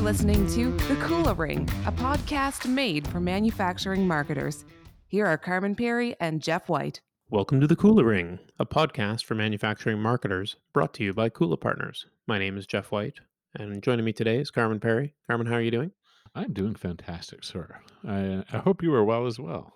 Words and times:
You're 0.00 0.08
listening 0.08 0.46
to 0.54 0.70
The 0.88 0.94
Kula 0.94 1.36
Ring, 1.36 1.68
a 1.84 1.92
podcast 1.92 2.66
made 2.66 3.06
for 3.06 3.20
manufacturing 3.20 4.08
marketers. 4.08 4.64
Here 5.08 5.26
are 5.26 5.36
Carman 5.36 5.76
Pirie 5.76 6.14
and 6.20 6.40
Jeff 6.40 6.70
White. 6.70 7.02
Welcome 7.28 7.60
to 7.60 7.66
the 7.66 7.76
Kula 7.76 8.02
Ring, 8.02 8.38
a 8.58 8.64
podcast 8.64 9.26
for 9.26 9.34
manufacturing 9.34 10.00
marketers 10.00 10.56
brought 10.72 10.94
to 10.94 11.04
you 11.04 11.12
by 11.12 11.28
Kula 11.28 11.60
Partners. 11.60 12.06
My 12.26 12.38
name 12.38 12.56
is 12.56 12.66
Jeff 12.66 12.90
White, 12.90 13.20
and 13.54 13.82
joining 13.82 14.06
me 14.06 14.14
today 14.14 14.38
is 14.38 14.50
Carman 14.50 14.80
Pirie. 14.80 15.12
Carman, 15.26 15.46
how 15.46 15.56
are 15.56 15.60
you 15.60 15.70
doing? 15.70 15.92
I'm 16.34 16.54
doing 16.54 16.76
fantastic, 16.76 17.44
sir. 17.44 17.80
I, 18.08 18.42
I 18.50 18.56
hope 18.56 18.82
you 18.82 18.94
are 18.94 19.04
well 19.04 19.26
as 19.26 19.38
well. 19.38 19.74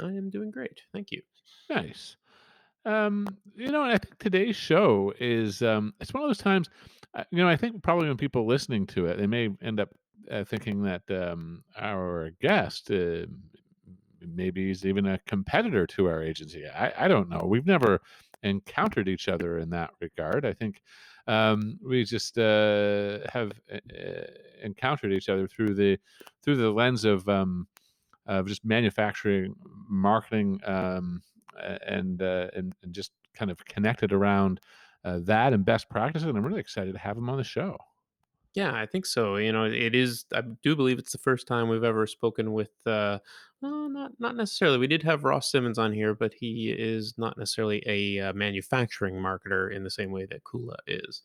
I 0.00 0.06
am 0.06 0.30
doing 0.30 0.52
great. 0.52 0.82
Thank 0.92 1.10
you. 1.10 1.22
Nice. 1.68 2.14
Um, 2.84 3.26
you 3.56 3.70
know, 3.70 3.82
I 3.82 3.98
think 3.98 4.18
today's 4.18 4.56
show 4.56 5.12
is 5.18 5.62
um, 5.62 5.94
it's 6.00 6.12
one 6.12 6.22
of 6.22 6.28
those 6.28 6.38
times. 6.38 6.68
Uh, 7.14 7.24
you 7.30 7.38
know, 7.38 7.48
I 7.48 7.56
think 7.56 7.82
probably 7.82 8.08
when 8.08 8.16
people 8.16 8.46
listening 8.46 8.86
to 8.88 9.06
it, 9.06 9.18
they 9.18 9.26
may 9.26 9.48
end 9.62 9.80
up 9.80 9.90
uh, 10.30 10.44
thinking 10.44 10.82
that 10.82 11.02
um, 11.10 11.62
our 11.78 12.30
guest 12.40 12.90
uh, 12.90 13.26
maybe 14.20 14.66
he's 14.68 14.84
even 14.84 15.06
a 15.06 15.18
competitor 15.26 15.86
to 15.86 16.06
our 16.06 16.22
agency. 16.22 16.66
I, 16.66 17.04
I 17.04 17.08
don't 17.08 17.28
know. 17.28 17.44
We've 17.46 17.66
never 17.66 18.00
encountered 18.42 19.08
each 19.08 19.28
other 19.28 19.58
in 19.58 19.70
that 19.70 19.90
regard. 20.00 20.44
I 20.44 20.52
think 20.52 20.82
um, 21.26 21.78
we 21.82 22.04
just 22.04 22.38
uh, 22.38 23.18
have 23.32 23.52
uh, 23.72 23.78
encountered 24.62 25.12
each 25.12 25.28
other 25.28 25.46
through 25.46 25.74
the 25.74 25.98
through 26.42 26.56
the 26.56 26.70
lens 26.70 27.04
of 27.04 27.28
um, 27.28 27.66
of 28.26 28.46
just 28.46 28.64
manufacturing, 28.64 29.54
marketing, 29.88 30.60
um, 30.64 31.22
and, 31.86 32.22
uh, 32.22 32.48
and 32.54 32.74
and 32.82 32.92
just 32.92 33.12
kind 33.34 33.50
of 33.50 33.64
connected 33.64 34.12
around 34.12 34.60
uh, 35.04 35.18
that 35.22 35.52
and 35.52 35.64
best 35.64 35.88
practices. 35.88 36.28
And 36.28 36.36
I'm 36.36 36.46
really 36.46 36.60
excited 36.60 36.92
to 36.92 36.98
have 36.98 37.16
him 37.16 37.28
on 37.28 37.36
the 37.36 37.44
show. 37.44 37.78
Yeah, 38.54 38.72
I 38.72 38.86
think 38.86 39.04
so. 39.04 39.36
You 39.36 39.52
know, 39.52 39.64
it 39.64 39.96
is. 39.96 40.26
I 40.32 40.42
do 40.62 40.76
believe 40.76 41.00
it's 41.00 41.10
the 41.10 41.18
first 41.18 41.48
time 41.48 41.68
we've 41.68 41.82
ever 41.82 42.06
spoken 42.06 42.52
with. 42.52 42.70
Uh, 42.86 43.18
well, 43.60 43.88
not 43.88 44.12
not 44.20 44.36
necessarily. 44.36 44.78
We 44.78 44.86
did 44.86 45.02
have 45.02 45.24
Ross 45.24 45.50
Simmons 45.50 45.76
on 45.76 45.92
here, 45.92 46.14
but 46.14 46.32
he 46.32 46.70
is 46.70 47.14
not 47.18 47.36
necessarily 47.36 47.82
a 47.86 48.28
uh, 48.28 48.32
manufacturing 48.32 49.16
marketer 49.16 49.74
in 49.74 49.82
the 49.82 49.90
same 49.90 50.12
way 50.12 50.26
that 50.26 50.44
Kula 50.44 50.76
is. 50.86 51.22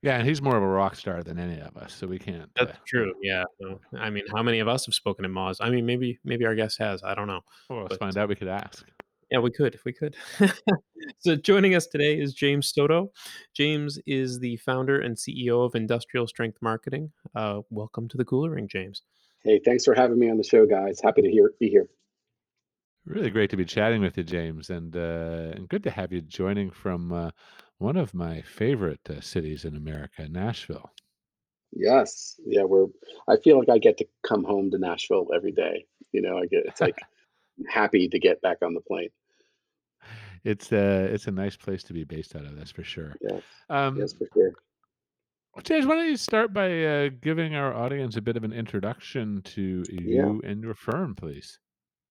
Yeah, 0.00 0.16
and 0.16 0.28
he's 0.28 0.40
more 0.40 0.56
of 0.56 0.62
a 0.62 0.66
rock 0.66 0.94
star 0.94 1.24
than 1.24 1.40
any 1.40 1.60
of 1.60 1.76
us, 1.76 1.92
so 1.92 2.06
we 2.06 2.20
can't. 2.20 2.48
That's 2.54 2.70
uh, 2.70 2.76
true. 2.86 3.14
Yeah. 3.20 3.42
So, 3.60 3.80
I 3.98 4.10
mean, 4.10 4.22
how 4.32 4.44
many 4.44 4.60
of 4.60 4.68
us 4.68 4.86
have 4.86 4.94
spoken 4.94 5.24
in 5.24 5.32
Moz? 5.32 5.56
I 5.60 5.70
mean, 5.70 5.86
maybe 5.86 6.20
maybe 6.22 6.46
our 6.46 6.54
guest 6.54 6.78
has. 6.78 7.02
I 7.02 7.16
don't 7.16 7.26
know. 7.26 7.40
Well, 7.68 7.80
let's 7.80 7.94
but, 7.94 7.98
find 7.98 8.16
out. 8.16 8.28
We 8.28 8.36
could 8.36 8.46
ask. 8.46 8.86
Yeah, 9.30 9.40
we 9.40 9.50
could 9.50 9.74
if 9.74 9.84
we 9.84 9.92
could. 9.92 10.16
so 11.18 11.36
joining 11.36 11.74
us 11.74 11.86
today 11.86 12.18
is 12.18 12.32
James 12.32 12.72
Soto. 12.72 13.10
James 13.54 13.98
is 14.06 14.38
the 14.38 14.56
founder 14.56 15.00
and 15.00 15.16
CEO 15.16 15.66
of 15.66 15.74
Industrial 15.74 16.26
Strength 16.26 16.58
Marketing. 16.62 17.12
Uh, 17.34 17.60
welcome 17.68 18.08
to 18.08 18.16
the 18.16 18.24
Kula 18.24 18.54
Ring, 18.54 18.68
James. 18.68 19.02
Hey, 19.44 19.60
thanks 19.62 19.84
for 19.84 19.94
having 19.94 20.18
me 20.18 20.30
on 20.30 20.38
the 20.38 20.44
show, 20.44 20.64
guys. 20.64 21.00
Happy 21.02 21.20
to 21.20 21.30
hear, 21.30 21.52
be 21.60 21.68
here. 21.68 21.88
Really 23.04 23.28
great 23.28 23.50
to 23.50 23.56
be 23.56 23.66
chatting 23.66 24.00
with 24.00 24.16
you, 24.16 24.24
James, 24.24 24.70
and 24.70 24.96
uh, 24.96 25.52
and 25.54 25.68
good 25.68 25.82
to 25.84 25.90
have 25.90 26.10
you 26.10 26.20
joining 26.22 26.70
from 26.70 27.12
uh, 27.12 27.30
one 27.78 27.96
of 27.96 28.14
my 28.14 28.42
favorite 28.42 29.00
uh, 29.10 29.20
cities 29.20 29.64
in 29.64 29.76
America, 29.76 30.26
Nashville. 30.28 30.90
Yes, 31.72 32.40
yeah, 32.46 32.64
we're. 32.64 32.86
I 33.28 33.36
feel 33.36 33.58
like 33.58 33.68
I 33.68 33.78
get 33.78 33.98
to 33.98 34.06
come 34.26 34.44
home 34.44 34.70
to 34.70 34.78
Nashville 34.78 35.28
every 35.34 35.52
day. 35.52 35.86
You 36.12 36.22
know, 36.22 36.38
I 36.38 36.46
get 36.46 36.66
it's 36.66 36.80
like 36.82 36.98
happy 37.66 38.08
to 38.08 38.18
get 38.18 38.40
back 38.42 38.58
on 38.62 38.74
the 38.74 38.80
plane. 38.80 39.10
It's 40.44 40.72
a 40.72 41.04
uh, 41.04 41.14
it's 41.14 41.26
a 41.26 41.30
nice 41.30 41.56
place 41.56 41.82
to 41.84 41.92
be 41.92 42.04
based 42.04 42.36
out 42.36 42.44
of. 42.44 42.56
That's 42.56 42.70
for 42.70 42.84
sure. 42.84 43.14
Yes, 43.20 43.42
um, 43.70 43.96
yes, 43.96 44.12
for 44.12 44.26
sure. 44.32 44.52
James, 45.62 45.86
why 45.86 45.96
don't 45.96 46.08
you 46.08 46.16
start 46.16 46.52
by 46.52 46.84
uh, 46.84 47.08
giving 47.20 47.54
our 47.54 47.74
audience 47.74 48.16
a 48.16 48.22
bit 48.22 48.36
of 48.36 48.44
an 48.44 48.52
introduction 48.52 49.42
to 49.42 49.82
you 49.88 50.40
yeah. 50.42 50.50
and 50.50 50.62
your 50.62 50.74
firm, 50.74 51.14
please? 51.14 51.58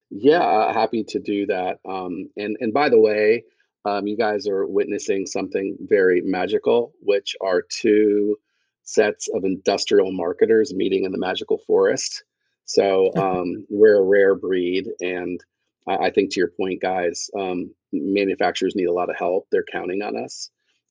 Yeah, 0.09 0.43
uh, 0.43 0.73
happy 0.73 1.03
to 1.05 1.19
do 1.19 1.45
that. 1.47 1.79
Um, 1.87 2.29
and 2.37 2.57
and 2.59 2.73
by 2.73 2.89
the 2.89 2.99
way, 2.99 3.43
um, 3.85 4.07
you 4.07 4.17
guys 4.17 4.47
are 4.47 4.65
witnessing 4.65 5.25
something 5.25 5.77
very 5.81 6.21
magical, 6.21 6.93
which 7.01 7.35
are 7.41 7.61
two 7.61 8.37
sets 8.83 9.27
of 9.33 9.43
industrial 9.43 10.11
marketers 10.11 10.73
meeting 10.73 11.03
in 11.03 11.11
the 11.11 11.17
magical 11.17 11.59
forest. 11.67 12.23
So 12.65 13.11
um, 13.17 13.65
we're 13.69 13.99
a 13.99 14.03
rare 14.03 14.35
breed, 14.35 14.87
and 14.99 15.41
I, 15.87 16.07
I, 16.07 16.11
think 16.11 16.31
to 16.31 16.39
your 16.39 16.51
point, 16.59 16.81
guys, 16.81 17.29
um, 17.37 17.73
manufacturers 17.91 18.75
need 18.75 18.85
a 18.85 18.93
lot 18.93 19.09
of 19.09 19.17
help. 19.17 19.47
They're 19.51 19.65
counting 19.71 20.01
on 20.01 20.15
us, 20.15 20.49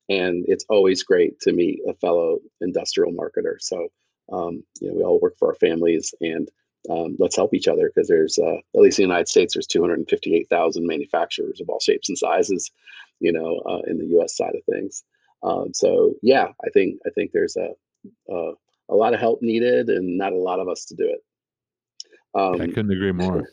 and 0.09 0.45
it's 0.49 0.65
always 0.69 1.03
great 1.03 1.41
to 1.41 1.53
meet 1.53 1.81
a 1.89 1.95
fellow 1.95 2.39
industrial 2.61 3.13
marketer. 3.13 3.57
So 3.61 3.89
um, 4.33 4.65
you 4.81 4.89
know, 4.89 4.95
we 4.95 5.03
all 5.03 5.21
work 5.21 5.37
for 5.39 5.49
our 5.49 5.55
families, 5.55 6.15
and 6.21 6.49
um, 6.91 7.17
let's 7.19 7.37
help 7.37 7.55
each 7.55 7.69
other 7.69 7.91
because 7.95 8.09
there's 8.09 8.39
uh, 8.39 8.57
at 8.57 8.81
least 8.81 8.99
in 8.99 9.05
the 9.05 9.09
United 9.09 9.29
States, 9.29 9.55
there's 9.55 9.67
258,000 9.67 10.87
manufacturers 10.87 11.61
of 11.61 11.69
all 11.69 11.81
shapes 11.81 12.09
and 12.09 12.19
sizes, 12.19 12.71
you 13.21 13.33
know, 13.33 13.61
uh, 13.69 13.83
in 13.87 13.99
the 13.99 14.07
U.S. 14.17 14.37
side 14.37 14.55
of 14.55 14.63
things. 14.73 15.05
Um, 15.43 15.73
so 15.75 16.15
yeah, 16.23 16.49
I 16.65 16.71
think 16.73 16.99
I 17.07 17.11
think 17.11 17.31
there's 17.33 17.57
a, 17.57 17.71
a 18.33 18.53
a 18.89 18.95
lot 18.95 19.15
of 19.15 19.21
help 19.21 19.43
needed, 19.43 19.89
and 19.89 20.17
not 20.17 20.33
a 20.33 20.39
lot 20.39 20.61
of 20.61 20.69
us 20.69 20.87
to 20.87 20.95
do 20.95 21.05
it. 21.05 21.21
Um, 22.35 22.61
I 22.61 22.67
couldn't 22.67 22.93
agree 22.93 23.13
more. 23.13 23.49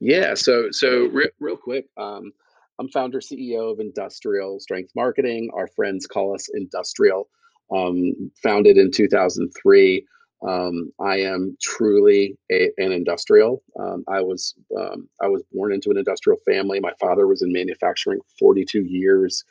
Yeah. 0.00 0.34
So, 0.34 0.70
so 0.70 1.06
re- 1.06 1.30
real 1.40 1.56
quick, 1.56 1.86
um, 1.96 2.32
I'm 2.78 2.88
founder 2.88 3.20
CEO 3.20 3.72
of 3.72 3.80
Industrial 3.80 4.60
Strength 4.60 4.92
Marketing. 4.94 5.50
Our 5.54 5.68
friends 5.68 6.06
call 6.06 6.34
us 6.34 6.48
Industrial. 6.54 7.28
Um, 7.74 8.30
founded 8.42 8.76
in 8.76 8.92
2003. 8.92 10.06
Um, 10.46 10.92
I 11.00 11.18
am 11.20 11.56
truly 11.60 12.36
a, 12.52 12.70
an 12.76 12.92
industrial. 12.92 13.62
Um, 13.80 14.04
I 14.06 14.20
was 14.20 14.54
um, 14.78 15.08
I 15.20 15.28
was 15.28 15.42
born 15.52 15.72
into 15.72 15.90
an 15.90 15.96
industrial 15.96 16.38
family. 16.46 16.78
My 16.78 16.92
father 17.00 17.26
was 17.26 17.42
in 17.42 17.52
manufacturing 17.52 18.20
42 18.38 18.82
years. 18.82 19.42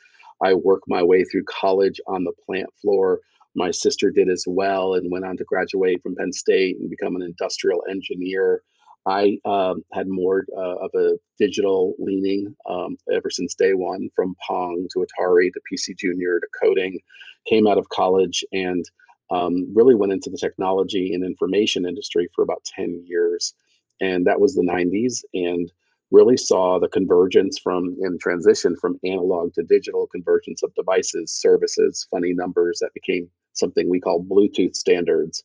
I 0.42 0.54
worked 0.54 0.84
my 0.86 1.02
way 1.02 1.24
through 1.24 1.44
college 1.44 2.00
on 2.06 2.24
the 2.24 2.32
plant 2.44 2.68
floor. 2.80 3.20
My 3.54 3.70
sister 3.70 4.10
did 4.10 4.28
as 4.28 4.44
well 4.46 4.94
and 4.94 5.10
went 5.10 5.24
on 5.24 5.36
to 5.38 5.44
graduate 5.44 6.02
from 6.02 6.14
Penn 6.14 6.32
State 6.32 6.78
and 6.78 6.90
become 6.90 7.16
an 7.16 7.22
industrial 7.22 7.82
engineer. 7.90 8.62
I 9.06 9.38
um, 9.44 9.82
had 9.92 10.08
more 10.08 10.44
uh, 10.56 10.76
of 10.76 10.90
a 10.94 11.12
digital 11.38 11.94
leaning 11.98 12.54
um, 12.68 12.96
ever 13.12 13.30
since 13.30 13.54
day 13.54 13.72
one, 13.74 14.08
from 14.16 14.34
Pong 14.46 14.88
to 14.92 14.98
Atari 15.06 15.52
to 15.52 15.60
PC 15.72 15.96
Junior 15.96 16.40
to 16.40 16.46
coding. 16.60 16.98
Came 17.46 17.66
out 17.66 17.78
of 17.78 17.88
college 17.88 18.44
and 18.52 18.84
um, 19.30 19.72
really 19.74 19.94
went 19.94 20.12
into 20.12 20.30
the 20.30 20.38
technology 20.38 21.14
and 21.14 21.24
information 21.24 21.86
industry 21.86 22.28
for 22.34 22.42
about 22.42 22.64
10 22.64 23.04
years. 23.06 23.54
And 24.00 24.26
that 24.26 24.40
was 24.40 24.54
the 24.54 24.62
90s. 24.62 25.22
And 25.34 25.70
really 26.10 26.36
saw 26.36 26.78
the 26.78 26.88
convergence 26.88 27.58
from 27.58 27.96
and 28.00 28.20
transition 28.20 28.76
from 28.76 28.98
analog 29.04 29.52
to 29.54 29.62
digital 29.62 30.06
convergence 30.06 30.62
of 30.62 30.74
devices, 30.74 31.32
services, 31.32 32.06
funny 32.10 32.32
numbers 32.32 32.78
that 32.80 32.94
became 32.94 33.28
something 33.54 33.88
we 33.88 34.00
call 34.00 34.22
Bluetooth 34.22 34.76
standards, 34.76 35.42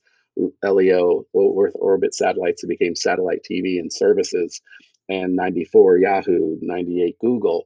LEO, 0.63 1.25
Earth 1.35 1.73
orbit 1.75 2.13
satellites 2.13 2.63
it 2.63 2.67
became 2.67 2.95
satellite 2.95 3.45
TV 3.49 3.79
and 3.79 3.91
services, 3.91 4.61
and 5.09 5.35
94 5.35 5.97
Yahoo, 5.99 6.57
98 6.61 7.17
Google, 7.19 7.65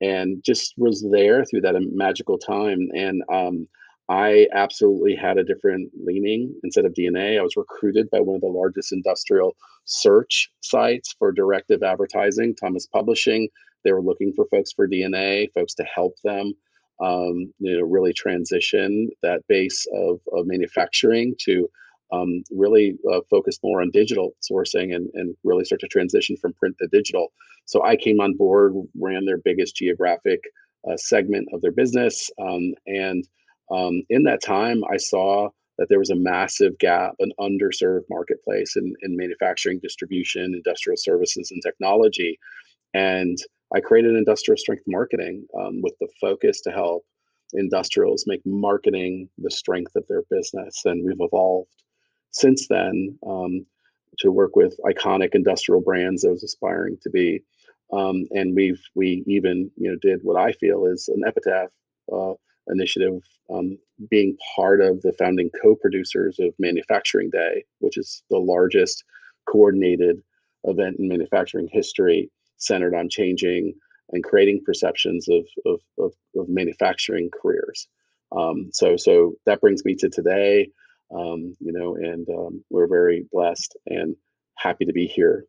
and 0.00 0.42
just 0.44 0.74
was 0.76 1.06
there 1.10 1.44
through 1.44 1.62
that 1.62 1.74
magical 1.92 2.38
time. 2.38 2.88
And 2.94 3.22
um, 3.32 3.68
I 4.08 4.48
absolutely 4.54 5.14
had 5.14 5.38
a 5.38 5.44
different 5.44 5.90
leaning. 6.04 6.54
Instead 6.64 6.84
of 6.84 6.94
DNA, 6.94 7.38
I 7.38 7.42
was 7.42 7.56
recruited 7.56 8.10
by 8.10 8.20
one 8.20 8.36
of 8.36 8.42
the 8.42 8.48
largest 8.48 8.92
industrial 8.92 9.56
search 9.84 10.50
sites 10.60 11.14
for 11.18 11.32
directive 11.32 11.82
advertising, 11.82 12.54
Thomas 12.54 12.86
Publishing. 12.86 13.48
They 13.84 13.92
were 13.92 14.02
looking 14.02 14.32
for 14.34 14.46
folks 14.50 14.72
for 14.72 14.88
DNA, 14.88 15.48
folks 15.54 15.74
to 15.74 15.84
help 15.84 16.14
them, 16.24 16.52
um, 17.00 17.52
you 17.58 17.78
know, 17.78 17.84
really 17.84 18.12
transition 18.12 19.08
that 19.22 19.46
base 19.48 19.86
of, 19.94 20.20
of 20.32 20.46
manufacturing 20.46 21.34
to 21.44 21.68
um, 22.12 22.42
really 22.50 22.96
uh, 23.12 23.20
focus 23.30 23.58
more 23.62 23.80
on 23.80 23.90
digital 23.92 24.32
sourcing 24.48 24.94
and, 24.94 25.08
and 25.14 25.34
really 25.44 25.64
start 25.64 25.80
to 25.80 25.88
transition 25.88 26.36
from 26.36 26.52
print 26.54 26.76
to 26.80 26.88
digital. 26.92 27.32
So 27.66 27.82
I 27.84 27.96
came 27.96 28.20
on 28.20 28.36
board, 28.36 28.74
ran 29.00 29.24
their 29.24 29.38
biggest 29.38 29.76
geographic 29.76 30.40
uh, 30.88 30.96
segment 30.96 31.48
of 31.52 31.60
their 31.62 31.72
business, 31.72 32.30
um, 32.40 32.74
and 32.86 33.26
um, 33.70 34.02
in 34.10 34.24
that 34.24 34.42
time, 34.42 34.82
I 34.92 34.98
saw 34.98 35.48
that 35.78 35.88
there 35.88 35.98
was 35.98 36.10
a 36.10 36.16
massive 36.16 36.78
gap, 36.78 37.14
an 37.20 37.32
underserved 37.40 38.04
marketplace 38.10 38.76
in, 38.76 38.92
in 39.02 39.16
manufacturing, 39.16 39.80
distribution, 39.82 40.52
industrial 40.54 40.96
services, 40.98 41.50
and 41.50 41.62
technology. 41.62 42.38
And 42.92 43.38
I 43.74 43.80
created 43.80 44.14
industrial 44.14 44.58
strength 44.58 44.84
marketing 44.86 45.46
um, 45.58 45.80
with 45.82 45.94
the 46.00 46.08
focus 46.20 46.60
to 46.62 46.70
help 46.70 47.04
industrials 47.54 48.24
make 48.26 48.42
marketing 48.44 49.28
the 49.38 49.50
strength 49.50 49.92
of 49.96 50.04
their 50.08 50.22
business. 50.30 50.82
And 50.84 51.04
we've 51.04 51.16
evolved 51.18 51.81
since 52.32 52.66
then 52.68 53.18
um, 53.26 53.64
to 54.18 54.30
work 54.30 54.56
with 54.56 54.78
iconic 54.84 55.30
industrial 55.34 55.80
brands 55.80 56.24
I 56.24 56.30
was 56.30 56.42
aspiring 56.42 56.98
to 57.02 57.10
be. 57.10 57.42
Um, 57.92 58.26
and 58.30 58.56
we've 58.56 58.80
we 58.94 59.22
even 59.26 59.70
you 59.76 59.90
know 59.90 59.96
did 60.00 60.20
what 60.22 60.40
I 60.40 60.52
feel 60.52 60.86
is 60.86 61.08
an 61.08 61.22
epitaph 61.26 61.70
uh, 62.12 62.32
initiative, 62.68 63.22
um, 63.52 63.78
being 64.10 64.36
part 64.56 64.80
of 64.80 65.02
the 65.02 65.12
founding 65.18 65.50
co-producers 65.62 66.38
of 66.40 66.54
Manufacturing 66.58 67.30
Day, 67.30 67.64
which 67.80 67.98
is 67.98 68.22
the 68.30 68.38
largest 68.38 69.04
coordinated 69.46 70.22
event 70.64 70.96
in 70.98 71.08
manufacturing 71.08 71.68
history, 71.70 72.30
centered 72.56 72.94
on 72.94 73.08
changing 73.08 73.74
and 74.10 74.24
creating 74.24 74.62
perceptions 74.64 75.28
of 75.28 75.46
of, 75.66 75.80
of, 75.98 76.12
of 76.36 76.48
manufacturing 76.48 77.30
careers. 77.30 77.88
Um, 78.34 78.70
so 78.72 78.96
so 78.96 79.34
that 79.44 79.60
brings 79.60 79.84
me 79.84 79.94
to 79.96 80.08
today, 80.08 80.70
um, 81.14 81.54
you 81.60 81.72
know, 81.72 81.96
and 81.96 82.26
um, 82.30 82.64
we're 82.70 82.88
very 82.88 83.26
blessed 83.32 83.76
and 83.86 84.16
happy 84.56 84.84
to 84.84 84.92
be 84.92 85.06
here. 85.06 85.46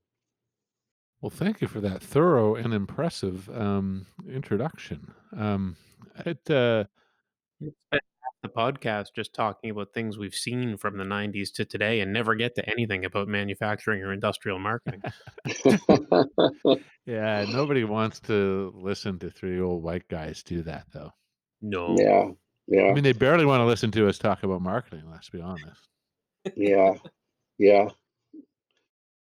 Well, 1.21 1.29
thank 1.29 1.61
you 1.61 1.69
for 1.69 1.79
that 1.79 2.03
thorough 2.03 2.55
and 2.55 2.73
impressive 2.73 3.49
um, 3.49 4.07
introduction. 4.27 5.13
Um, 5.35 5.77
it 6.25 6.49
uh, 6.49 6.83
We 7.61 7.71
spend 7.87 8.01
half 8.21 8.41
the 8.41 8.49
podcast 8.49 9.15
just 9.15 9.33
talking 9.33 9.69
about 9.69 9.93
things 9.93 10.17
we've 10.17 10.35
seen 10.35 10.75
from 10.75 10.97
the 10.97 11.05
90s 11.05 11.53
to 11.53 11.63
today 11.63 12.01
and 12.01 12.11
never 12.11 12.35
get 12.35 12.55
to 12.55 12.69
anything 12.69 13.05
about 13.05 13.29
manufacturing 13.29 14.01
or 14.01 14.11
industrial 14.11 14.59
marketing. 14.59 15.01
yeah, 17.05 17.45
nobody 17.49 17.85
wants 17.85 18.19
to 18.21 18.73
listen 18.75 19.17
to 19.19 19.29
three 19.29 19.61
old 19.61 19.81
white 19.81 20.09
guys 20.09 20.43
do 20.43 20.61
that, 20.63 20.87
though. 20.93 21.11
No. 21.61 21.95
yeah, 21.97 22.31
I 22.71 22.93
mean, 22.93 23.03
they 23.03 23.13
barely 23.13 23.45
want 23.45 23.61
to 23.61 23.65
listen 23.65 23.91
to 23.91 24.07
us 24.07 24.17
talk 24.17 24.43
about 24.43 24.61
marketing. 24.61 25.03
Let's 25.11 25.29
be 25.29 25.41
honest. 25.41 25.87
yeah, 26.55 26.95
yeah. 27.57 27.89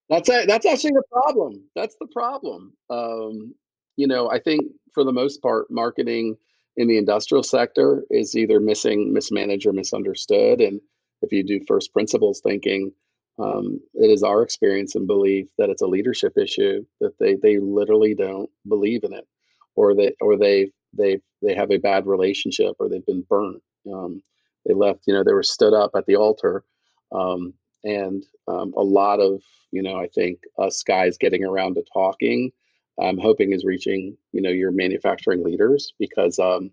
That's 0.08 0.29
a, 0.29 0.44
that's 0.46 0.67
actually 0.67 0.93
the 0.93 1.05
problem. 1.11 1.64
That's 1.75 1.96
the 1.99 2.06
problem. 2.08 2.75
Um, 2.90 3.55
you 3.96 4.06
know, 4.06 4.31
I 4.31 4.38
think 4.38 4.62
for 4.93 5.05
the 5.05 5.12
most 5.12 5.40
part, 5.40 5.70
marketing 5.70 6.37
in 6.76 6.88
the 6.88 6.99
industrial 6.99 7.43
sector 7.43 8.05
is 8.11 8.37
either 8.37 8.61
missing, 8.61 9.12
mismanaged, 9.12 9.67
or 9.67 9.73
misunderstood. 9.73 10.61
And 10.61 10.81
if 11.23 11.32
you 11.32 11.43
do 11.43 11.64
first 11.67 11.93
principles 11.93 12.40
thinking, 12.40 12.93
um, 13.38 13.81
it 13.94 14.11
is 14.11 14.23
our 14.23 14.43
experience 14.43 14.94
and 14.94 15.06
belief 15.06 15.49
that 15.58 15.70
it's 15.70 15.82
a 15.82 15.87
leadership 15.87 16.37
issue 16.37 16.85
that 17.00 17.19
they 17.19 17.37
they 17.37 17.58
literally 17.58 18.14
don't 18.14 18.50
believe 18.69 19.05
in 19.05 19.12
it, 19.12 19.26
or 19.75 19.94
that 19.94 20.14
or 20.20 20.37
they 20.37 20.70
they 20.97 21.21
they 21.43 21.55
have 21.55 21.71
a 21.71 21.79
bad 21.79 22.06
relationship, 22.06 22.77
or 22.79 22.89
they've 22.89 23.06
been 23.06 23.25
burnt. 23.29 23.62
Um, 23.93 24.23
they 24.67 24.75
left, 24.75 25.00
you 25.06 25.15
know, 25.15 25.25
they 25.25 25.33
were 25.33 25.43
stood 25.43 25.75
up 25.75 25.91
at 25.97 26.06
the 26.06 26.17
altar, 26.17 26.65
um, 27.12 27.55
and 27.85 28.25
um, 28.49 28.73
a 28.77 28.83
lot 28.83 29.21
of 29.21 29.43
you 29.71 29.83
know, 29.83 29.97
I 29.97 30.09
think 30.15 30.41
us 30.59 30.83
guys 30.83 31.17
getting 31.19 31.44
around 31.44 31.75
to 31.75 31.85
talking, 31.93 32.53
I'm 33.00 33.19
hoping 33.19 33.53
is 33.53 33.65
reaching 33.65 34.17
you 34.33 34.43
know 34.43 34.50
your 34.50 34.71
manufacturing 34.71 35.43
leaders 35.44 35.94
because 35.99 36.39
um, 36.39 36.71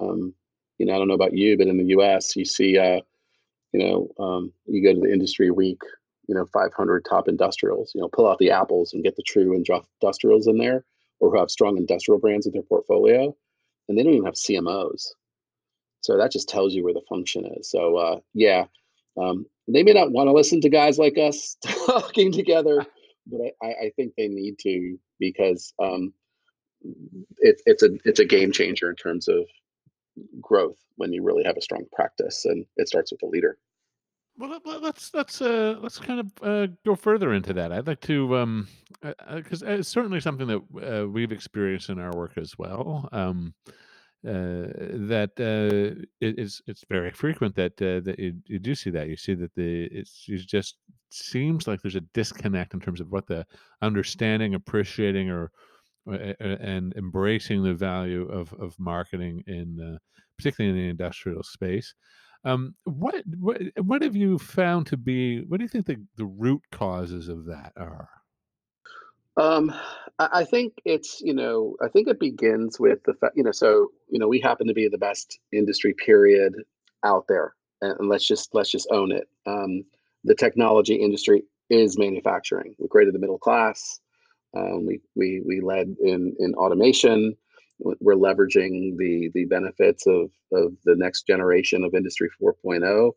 um, 0.00 0.34
you 0.78 0.86
know 0.86 0.94
I 0.94 0.98
don't 0.98 1.08
know 1.08 1.14
about 1.14 1.36
you, 1.36 1.56
but 1.58 1.68
in 1.68 1.76
the 1.76 1.86
U.S. 1.86 2.34
you 2.36 2.44
see 2.44 2.78
uh, 2.78 3.00
you 3.74 3.80
know, 3.80 4.24
um, 4.24 4.52
you 4.66 4.82
go 4.82 4.94
to 4.94 5.00
the 5.00 5.12
industry 5.12 5.50
week, 5.50 5.82
you 6.28 6.34
know, 6.34 6.46
500 6.46 7.04
top 7.04 7.28
industrials, 7.28 7.90
you 7.92 8.00
know, 8.00 8.08
pull 8.08 8.28
out 8.28 8.38
the 8.38 8.52
apples 8.52 8.92
and 8.92 9.02
get 9.02 9.16
the 9.16 9.22
true 9.22 9.52
industrials 9.52 10.46
in 10.46 10.58
there 10.58 10.84
or 11.24 11.30
who 11.30 11.38
have 11.38 11.50
strong 11.50 11.78
industrial 11.78 12.20
brands 12.20 12.46
in 12.46 12.52
their 12.52 12.62
portfolio. 12.62 13.34
And 13.88 13.96
they 13.96 14.02
don't 14.02 14.12
even 14.12 14.26
have 14.26 14.34
CMOs. 14.34 15.06
So 16.02 16.18
that 16.18 16.30
just 16.30 16.50
tells 16.50 16.74
you 16.74 16.84
where 16.84 16.92
the 16.92 17.00
function 17.08 17.46
is. 17.56 17.70
So, 17.70 17.96
uh, 17.96 18.20
yeah, 18.34 18.66
um, 19.18 19.46
they 19.66 19.82
may 19.82 19.92
not 19.92 20.12
want 20.12 20.28
to 20.28 20.32
listen 20.32 20.60
to 20.60 20.68
guys 20.68 20.98
like 20.98 21.16
us 21.16 21.56
talking 21.86 22.30
together, 22.30 22.84
but 23.26 23.40
I, 23.62 23.66
I 23.66 23.92
think 23.96 24.12
they 24.16 24.28
need 24.28 24.58
to 24.60 24.98
because 25.18 25.72
um, 25.82 26.12
it, 27.38 27.62
it's 27.64 27.82
a 27.82 27.90
it's 28.04 28.20
a 28.20 28.26
game 28.26 28.52
changer 28.52 28.90
in 28.90 28.96
terms 28.96 29.28
of 29.28 29.46
growth 30.42 30.76
when 30.96 31.12
you 31.12 31.22
really 31.22 31.44
have 31.44 31.56
a 31.56 31.62
strong 31.62 31.84
practice, 31.92 32.44
and 32.44 32.66
it 32.76 32.88
starts 32.88 33.10
with 33.10 33.20
the 33.20 33.26
leader. 33.26 33.56
Well, 34.36 34.50
let, 34.50 34.66
let- 34.66 34.82
let's 34.82 35.14
let's 35.14 35.40
uh, 35.40 35.76
let's 35.80 35.98
kind 35.98 36.20
of 36.20 36.32
uh, 36.42 36.66
go 36.84 36.96
further 36.96 37.32
into 37.34 37.52
that. 37.52 37.70
I'd 37.72 37.86
like 37.86 38.00
to, 38.02 38.36
um, 38.36 38.68
because 39.00 39.62
uh, 39.62 39.66
uh, 39.66 39.70
it's 39.78 39.88
certainly 39.88 40.20
something 40.20 40.46
that 40.48 41.02
uh, 41.02 41.08
we've 41.08 41.30
experienced 41.32 41.88
in 41.88 42.00
our 42.00 42.12
work 42.16 42.32
as 42.36 42.58
well. 42.58 43.08
Um, 43.12 43.54
uh, 44.26 44.72
that 45.06 45.32
uh, 45.38 46.02
it, 46.20 46.38
it's 46.38 46.60
it's 46.66 46.84
very 46.88 47.12
frequent 47.12 47.54
that 47.54 47.80
uh, 47.80 48.00
that 48.00 48.18
you, 48.18 48.34
you 48.46 48.58
do 48.58 48.74
see 48.74 48.90
that 48.90 49.08
you 49.08 49.16
see 49.16 49.34
that 49.34 49.54
the 49.54 49.84
it's 49.92 50.24
it 50.28 50.38
just 50.48 50.78
seems 51.10 51.68
like 51.68 51.80
there's 51.80 51.94
a 51.94 52.00
disconnect 52.12 52.74
in 52.74 52.80
terms 52.80 53.00
of 53.00 53.12
what 53.12 53.26
the 53.28 53.46
understanding, 53.82 54.54
appreciating, 54.54 55.30
or 55.30 55.52
uh, 56.10 56.32
uh, 56.40 56.56
and 56.60 56.92
embracing 56.96 57.62
the 57.62 57.74
value 57.74 58.26
of 58.28 58.52
of 58.54 58.74
marketing 58.80 59.44
in 59.46 59.78
uh, 59.80 59.98
particularly 60.38 60.76
in 60.76 60.84
the 60.84 60.90
industrial 60.90 61.42
space. 61.44 61.94
Um, 62.44 62.74
what 62.84 63.14
what 63.38 63.60
what 63.78 64.02
have 64.02 64.14
you 64.14 64.38
found 64.38 64.86
to 64.88 64.96
be? 64.96 65.40
What 65.42 65.58
do 65.58 65.64
you 65.64 65.68
think 65.68 65.86
the 65.86 65.96
the 66.16 66.26
root 66.26 66.62
causes 66.70 67.28
of 67.28 67.46
that 67.46 67.72
are? 67.76 68.08
Um, 69.36 69.74
I, 70.18 70.28
I 70.32 70.44
think 70.44 70.74
it's 70.84 71.20
you 71.22 71.32
know 71.32 71.76
I 71.82 71.88
think 71.88 72.08
it 72.08 72.20
begins 72.20 72.78
with 72.78 73.02
the 73.04 73.14
fact 73.14 73.36
you 73.36 73.42
know 73.42 73.52
so 73.52 73.88
you 74.10 74.18
know 74.18 74.28
we 74.28 74.40
happen 74.40 74.66
to 74.66 74.74
be 74.74 74.88
the 74.88 74.98
best 74.98 75.38
industry 75.52 75.94
period 75.94 76.54
out 77.02 77.24
there, 77.28 77.54
and, 77.80 78.08
let's 78.08 78.26
just 78.26 78.54
let's 78.54 78.70
just 78.70 78.88
own 78.90 79.10
it. 79.10 79.26
Um, 79.46 79.84
the 80.24 80.34
technology 80.34 80.94
industry 80.94 81.44
is 81.70 81.98
manufacturing. 81.98 82.74
We 82.78 82.88
created 82.88 83.14
the 83.14 83.18
middle 83.18 83.38
class. 83.38 84.00
Um, 84.54 84.86
we 84.86 85.00
we 85.16 85.42
we 85.46 85.60
led 85.60 85.96
in 86.02 86.36
in 86.38 86.54
automation. 86.54 87.36
We're 87.78 88.14
leveraging 88.14 88.96
the 88.96 89.30
the 89.34 89.44
benefits 89.46 90.06
of 90.06 90.30
of 90.52 90.72
the 90.84 90.96
next 90.96 91.26
generation 91.26 91.84
of 91.84 91.94
Industry 91.94 92.28
4.0. 92.40 93.12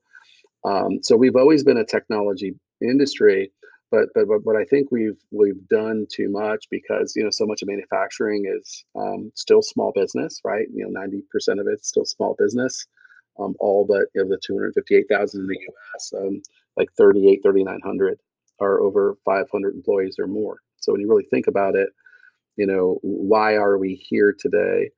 Um, 0.65 0.99
so 1.03 1.15
we've 1.15 1.35
always 1.35 1.63
been 1.63 1.77
a 1.77 1.85
technology 1.85 2.55
industry, 2.81 3.51
but 3.91 4.09
but 4.15 4.25
but, 4.43 4.55
I 4.55 4.65
think 4.65 4.91
we've 4.91 5.19
we've 5.31 5.67
done 5.69 6.07
too 6.11 6.29
much 6.29 6.65
because 6.69 7.15
you 7.15 7.23
know 7.23 7.29
so 7.31 7.45
much 7.45 7.61
of 7.61 7.67
manufacturing 7.67 8.45
is 8.47 8.83
um, 8.95 9.31
still 9.35 9.61
small 9.61 9.91
business, 9.95 10.41
right? 10.43 10.67
You 10.73 10.85
know, 10.85 10.99
ninety 10.99 11.23
percent 11.31 11.59
of 11.59 11.67
it's 11.67 11.87
still 11.89 12.05
small 12.05 12.35
business. 12.37 12.85
Um, 13.39 13.55
all 13.59 13.85
but 13.85 14.05
of 14.19 14.29
the 14.29 14.39
258,000 14.43 15.41
in 15.41 15.47
the 15.47 15.59
U.S., 15.59 16.11
um, 16.17 16.41
like 16.75 16.89
38, 16.97 17.41
3,900 17.43 18.19
are 18.59 18.81
over 18.81 19.15
500 19.25 19.75
employees 19.75 20.15
or 20.17 20.25
more. 20.25 20.57
So 20.77 20.91
when 20.91 21.01
you 21.01 21.07
really 21.07 21.27
think 21.29 21.45
about 21.45 21.75
it, 21.75 21.89
you 22.57 22.67
know, 22.67 22.99
why 23.01 23.55
are 23.55 23.77
we 23.77 23.95
here 23.95 24.35
today? 24.37 24.91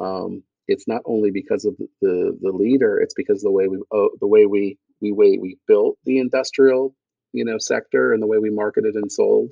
Um, 0.00 0.42
it's 0.68 0.88
not 0.88 1.02
only 1.04 1.30
because 1.30 1.64
of 1.64 1.76
the 2.00 2.36
the 2.40 2.52
leader; 2.52 2.98
it's 2.98 3.14
because 3.14 3.42
the 3.42 3.50
way 3.50 3.68
we 3.68 3.80
oh, 3.92 4.10
the 4.20 4.26
way 4.26 4.46
we 4.46 4.78
we 5.00 5.12
way 5.12 5.38
we 5.40 5.58
built 5.66 5.98
the 6.04 6.18
industrial 6.18 6.94
you 7.32 7.44
know 7.44 7.58
sector 7.58 8.12
and 8.12 8.22
the 8.22 8.26
way 8.26 8.38
we 8.38 8.50
marketed 8.50 8.94
and 8.94 9.10
sold 9.10 9.50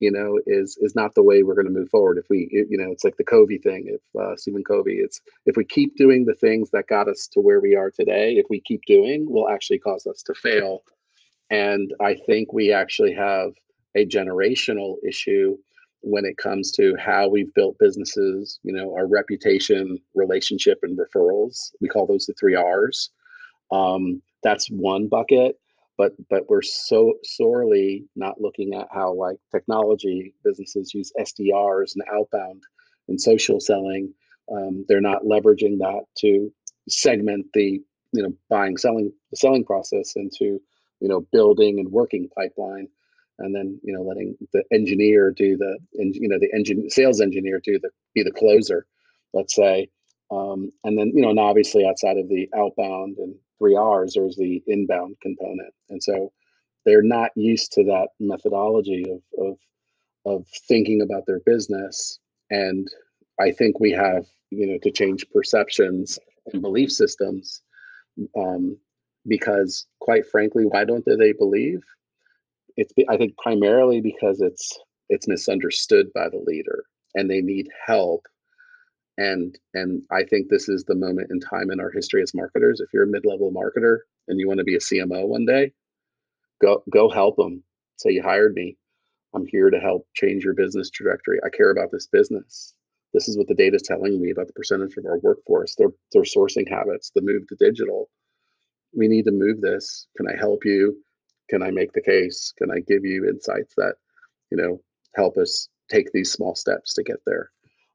you 0.00 0.10
know 0.10 0.38
is 0.46 0.76
is 0.80 0.94
not 0.94 1.14
the 1.14 1.22
way 1.22 1.42
we're 1.42 1.54
going 1.54 1.66
to 1.66 1.72
move 1.72 1.88
forward 1.88 2.18
if 2.18 2.24
we 2.28 2.48
you 2.52 2.76
know 2.76 2.90
it's 2.90 3.04
like 3.04 3.16
the 3.16 3.24
covey 3.24 3.58
thing 3.58 3.84
if 3.86 4.20
uh, 4.20 4.34
stephen 4.36 4.64
covey 4.64 4.96
it's 4.96 5.20
if 5.46 5.56
we 5.56 5.64
keep 5.64 5.96
doing 5.96 6.24
the 6.24 6.34
things 6.34 6.70
that 6.70 6.88
got 6.88 7.08
us 7.08 7.28
to 7.28 7.40
where 7.40 7.60
we 7.60 7.74
are 7.74 7.90
today 7.90 8.34
if 8.34 8.46
we 8.50 8.60
keep 8.60 8.82
doing 8.86 9.26
will 9.28 9.48
actually 9.48 9.78
cause 9.78 10.06
us 10.06 10.22
to 10.22 10.34
fail 10.34 10.82
and 11.50 11.94
i 12.00 12.14
think 12.26 12.52
we 12.52 12.72
actually 12.72 13.12
have 13.12 13.52
a 13.96 14.04
generational 14.06 14.96
issue 15.06 15.56
when 16.04 16.24
it 16.24 16.36
comes 16.36 16.70
to 16.72 16.94
how 16.98 17.28
we've 17.28 17.52
built 17.54 17.76
businesses 17.78 18.60
you 18.62 18.72
know 18.72 18.94
our 18.94 19.06
reputation 19.06 19.98
relationship 20.14 20.78
and 20.82 20.98
referrals. 20.98 21.70
We 21.80 21.88
call 21.88 22.06
those 22.06 22.26
the 22.26 22.34
three 22.34 22.54
r's. 22.54 23.10
Um, 23.72 24.22
that's 24.42 24.68
one 24.68 25.08
bucket 25.08 25.58
but 25.96 26.12
but 26.28 26.48
we're 26.48 26.62
so 26.62 27.14
sorely 27.22 28.04
not 28.16 28.40
looking 28.40 28.74
at 28.74 28.88
how 28.92 29.12
like 29.12 29.36
technology 29.50 30.34
businesses 30.44 30.92
use 30.94 31.12
SDRs 31.18 31.94
and 31.94 32.04
outbound 32.12 32.62
and 33.08 33.20
social 33.20 33.60
selling. 33.60 34.12
Um, 34.50 34.84
they're 34.88 35.00
not 35.00 35.22
leveraging 35.22 35.78
that 35.78 36.02
to 36.18 36.52
segment 36.88 37.46
the 37.54 37.80
you 38.12 38.22
know 38.22 38.34
buying 38.50 38.76
selling 38.76 39.12
the 39.30 39.36
selling 39.36 39.64
process 39.64 40.14
into 40.16 40.60
you 41.00 41.08
know 41.08 41.20
building 41.32 41.78
and 41.78 41.90
working 41.90 42.28
pipeline 42.36 42.88
and 43.38 43.54
then 43.54 43.80
you 43.82 43.92
know 43.92 44.02
letting 44.02 44.36
the 44.52 44.62
engineer 44.72 45.30
do 45.30 45.56
the 45.56 45.78
and 45.94 46.14
you 46.14 46.28
know 46.28 46.38
the 46.38 46.50
engine 46.54 46.88
sales 46.90 47.20
engineer 47.20 47.60
do 47.64 47.78
the 47.80 47.90
be 48.14 48.22
the 48.22 48.30
closer 48.30 48.86
let's 49.32 49.54
say 49.54 49.88
um, 50.30 50.70
and 50.84 50.98
then 50.98 51.12
you 51.14 51.22
know 51.22 51.30
and 51.30 51.38
obviously 51.38 51.86
outside 51.86 52.16
of 52.16 52.28
the 52.28 52.48
outbound 52.56 53.18
and 53.18 53.34
three 53.58 53.76
R's, 53.76 54.14
there's 54.14 54.36
the 54.36 54.62
inbound 54.66 55.16
component. 55.22 55.72
And 55.88 56.02
so 56.02 56.32
they're 56.84 57.02
not 57.02 57.30
used 57.34 57.72
to 57.72 57.84
that 57.84 58.08
methodology 58.20 59.06
of, 59.10 59.46
of, 59.46 59.58
of 60.26 60.46
thinking 60.68 61.00
about 61.02 61.24
their 61.26 61.40
business. 61.40 62.18
And 62.50 62.88
I 63.40 63.52
think 63.52 63.80
we 63.80 63.92
have, 63.92 64.26
you 64.50 64.66
know, 64.66 64.78
to 64.82 64.90
change 64.90 65.26
perceptions 65.32 66.18
and 66.52 66.62
belief 66.62 66.92
systems. 66.92 67.62
Um, 68.36 68.78
because 69.26 69.86
quite 70.00 70.26
frankly, 70.26 70.64
why 70.66 70.84
don't 70.84 71.04
they 71.06 71.32
believe? 71.32 71.82
It's 72.76 72.92
I 73.08 73.16
think 73.16 73.36
primarily 73.38 74.00
because 74.00 74.40
it's 74.40 74.78
it's 75.08 75.28
misunderstood 75.28 76.12
by 76.14 76.28
the 76.28 76.42
leader 76.46 76.84
and 77.14 77.30
they 77.30 77.40
need 77.40 77.68
help 77.86 78.26
and 79.18 79.56
and 79.74 80.02
I 80.10 80.24
think 80.24 80.48
this 80.48 80.68
is 80.68 80.84
the 80.84 80.94
moment 80.94 81.30
in 81.30 81.40
time 81.40 81.70
in 81.70 81.80
our 81.80 81.90
history 81.90 82.22
as 82.22 82.34
marketers. 82.34 82.80
If 82.80 82.88
you're 82.92 83.04
a 83.04 83.08
mid-level 83.08 83.52
marketer 83.52 84.00
and 84.28 84.40
you 84.40 84.48
want 84.48 84.58
to 84.58 84.64
be 84.64 84.74
a 84.74 84.80
CMO 84.80 85.26
one 85.26 85.46
day, 85.46 85.72
go 86.60 86.82
go 86.90 87.08
help 87.08 87.36
them. 87.36 87.62
Say 87.96 88.10
you 88.10 88.22
hired 88.22 88.54
me. 88.54 88.76
I'm 89.34 89.46
here 89.46 89.70
to 89.70 89.78
help 89.78 90.06
change 90.14 90.44
your 90.44 90.54
business 90.54 90.90
trajectory. 90.90 91.38
I 91.44 91.48
care 91.50 91.70
about 91.70 91.90
this 91.92 92.06
business. 92.06 92.74
This 93.12 93.28
is 93.28 93.36
what 93.38 93.46
the 93.48 93.54
data 93.54 93.76
is 93.76 93.82
telling 93.82 94.20
me 94.20 94.30
about 94.30 94.48
the 94.48 94.52
percentage 94.52 94.96
of 94.96 95.06
our 95.06 95.18
workforce, 95.18 95.74
their 95.76 95.90
their 96.12 96.22
sourcing 96.22 96.68
habits, 96.68 97.10
the 97.14 97.22
move 97.22 97.46
to 97.48 97.56
digital. 97.56 98.10
We 98.96 99.08
need 99.08 99.24
to 99.26 99.32
move 99.32 99.60
this. 99.60 100.08
Can 100.16 100.26
I 100.28 100.36
help 100.36 100.64
you? 100.64 100.96
Can 101.48 101.62
I 101.62 101.70
make 101.70 101.92
the 101.92 102.02
case? 102.02 102.52
Can 102.56 102.70
I 102.70 102.80
give 102.80 103.04
you 103.04 103.28
insights 103.28 103.74
that, 103.76 103.96
you 104.50 104.56
know, 104.56 104.80
help 105.14 105.36
us 105.36 105.68
take 105.90 106.10
these 106.12 106.32
small 106.32 106.54
steps 106.54 106.94
to 106.94 107.02
get 107.02 107.18
there? 107.26 107.50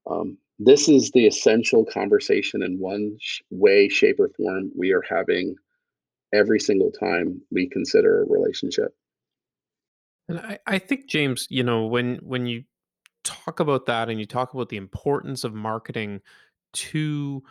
Um, 0.10 0.38
this 0.60 0.89
is 0.89 1.12
the 1.12 1.27
essential 1.27 1.86
conversation 1.86 2.63
in 2.63 2.79
one 2.79 3.18
sh- 3.20 3.41
way, 3.50 3.89
shape, 3.89 4.20
or 4.20 4.29
form 4.29 4.72
we 4.77 4.91
are 4.91 5.03
having 5.08 5.56
every 6.34 6.60
single 6.60 6.91
time 6.91 7.41
we 7.51 7.68
consider 7.68 8.22
a 8.22 8.25
relationship. 8.25 8.94
And 10.27 10.39
I, 10.39 10.60
I 10.68 10.79
think 10.79 11.08
James, 11.08 11.48
you 11.50 11.63
know, 11.63 11.86
when 11.86 12.18
when 12.18 12.46
you 12.46 12.63
talk 13.24 13.60
about 13.60 13.86
that 13.88 14.10
and 14.10 14.20
you 14.20 14.25
talk 14.25 14.53
about 14.53 14.70
the 14.70 14.77
importance 14.77 15.44
of 15.44 15.53
marketing 15.53 16.22
to 16.74 17.44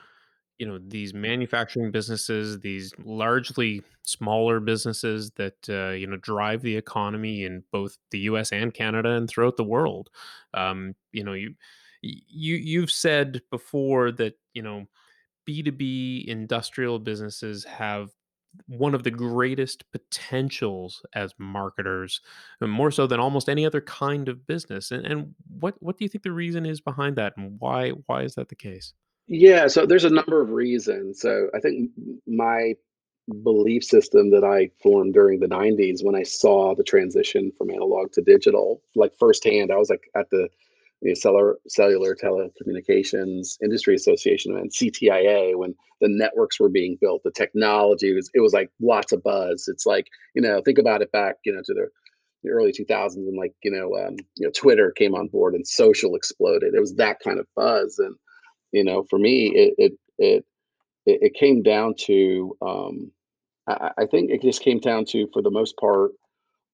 you 0.58 0.66
know 0.66 0.78
these 0.78 1.14
manufacturing 1.14 1.90
businesses 1.90 2.60
these 2.60 2.92
largely 3.04 3.82
smaller 4.02 4.60
businesses 4.60 5.30
that 5.32 5.68
uh, 5.68 5.90
you 5.90 6.06
know 6.06 6.16
drive 6.16 6.62
the 6.62 6.76
economy 6.76 7.44
in 7.44 7.62
both 7.70 7.98
the 8.10 8.20
us 8.20 8.52
and 8.52 8.74
canada 8.74 9.10
and 9.10 9.28
throughout 9.28 9.56
the 9.56 9.64
world 9.64 10.10
um, 10.54 10.94
you 11.12 11.24
know 11.24 11.32
you 11.32 11.54
you 12.02 12.56
you've 12.56 12.90
said 12.90 13.42
before 13.50 14.10
that 14.12 14.34
you 14.54 14.62
know 14.62 14.86
b2b 15.48 16.26
industrial 16.26 16.98
businesses 16.98 17.64
have 17.64 18.10
one 18.66 18.94
of 18.94 19.02
the 19.02 19.10
greatest 19.10 19.90
potentials 19.92 21.04
as 21.14 21.34
marketers, 21.38 22.20
uh, 22.60 22.66
more 22.66 22.90
so 22.90 23.06
than 23.06 23.20
almost 23.20 23.48
any 23.48 23.64
other 23.66 23.80
kind 23.80 24.28
of 24.28 24.46
business. 24.46 24.90
And, 24.90 25.06
and 25.06 25.34
what 25.60 25.80
what 25.80 25.98
do 25.98 26.04
you 26.04 26.08
think 26.08 26.24
the 26.24 26.32
reason 26.32 26.66
is 26.66 26.80
behind 26.80 27.16
that, 27.16 27.36
and 27.36 27.60
why 27.60 27.90
why 28.06 28.22
is 28.22 28.34
that 28.34 28.48
the 28.48 28.54
case? 28.56 28.94
Yeah, 29.28 29.66
so 29.66 29.86
there's 29.86 30.04
a 30.04 30.10
number 30.10 30.40
of 30.40 30.50
reasons. 30.50 31.20
So 31.20 31.48
I 31.54 31.60
think 31.60 31.90
my 32.26 32.74
belief 33.44 33.84
system 33.84 34.30
that 34.30 34.44
I 34.44 34.70
formed 34.82 35.14
during 35.14 35.40
the 35.40 35.48
90s 35.48 36.04
when 36.04 36.16
I 36.16 36.24
saw 36.24 36.74
the 36.74 36.84
transition 36.84 37.52
from 37.58 37.70
analog 37.70 38.12
to 38.12 38.22
digital, 38.22 38.82
like 38.96 39.12
firsthand, 39.18 39.72
I 39.72 39.76
was 39.76 39.90
like 39.90 40.10
at 40.16 40.30
the 40.30 40.48
cellular, 41.14 41.58
cellular 41.68 42.16
telecommunications 42.16 43.58
industry 43.62 43.94
association 43.96 44.56
and 44.56 44.72
CTIA 44.72 45.56
when 45.56 45.74
the 46.00 46.08
networks 46.08 46.60
were 46.60 46.68
being 46.70 46.98
built, 47.00 47.22
the 47.24 47.32
technology 47.32 48.14
was 48.14 48.30
it 48.34 48.40
was 48.40 48.52
like 48.54 48.70
lots 48.80 49.12
of 49.12 49.22
buzz. 49.22 49.68
It's 49.68 49.86
like 49.86 50.08
you 50.34 50.42
know 50.42 50.62
think 50.64 50.78
about 50.78 51.02
it 51.02 51.12
back 51.12 51.36
you 51.44 51.52
know 51.52 51.62
to 51.64 51.74
the, 51.74 51.88
the 52.44 52.50
early 52.50 52.72
2000s 52.72 53.28
and 53.28 53.36
like 53.38 53.54
you 53.64 53.70
know 53.70 53.94
um, 54.06 54.16
you 54.36 54.46
know 54.46 54.52
Twitter 54.56 54.92
came 54.92 55.14
on 55.14 55.28
board 55.28 55.54
and 55.54 55.66
social 55.66 56.14
exploded. 56.16 56.74
It 56.74 56.80
was 56.80 56.94
that 56.96 57.20
kind 57.20 57.38
of 57.38 57.46
buzz, 57.56 57.98
and 57.98 58.14
you 58.72 58.84
know 58.84 59.04
for 59.08 59.18
me 59.18 59.52
it 59.54 59.74
it 59.78 59.92
it 60.18 60.44
it, 61.06 61.34
came 61.34 61.62
down 61.62 61.94
to 61.98 62.54
um, 62.60 63.10
I, 63.66 63.90
I 63.98 64.06
think 64.06 64.30
it 64.30 64.42
just 64.42 64.62
came 64.62 64.78
down 64.78 65.06
to 65.06 65.26
for 65.32 65.40
the 65.40 65.50
most 65.50 65.74
part 65.78 66.10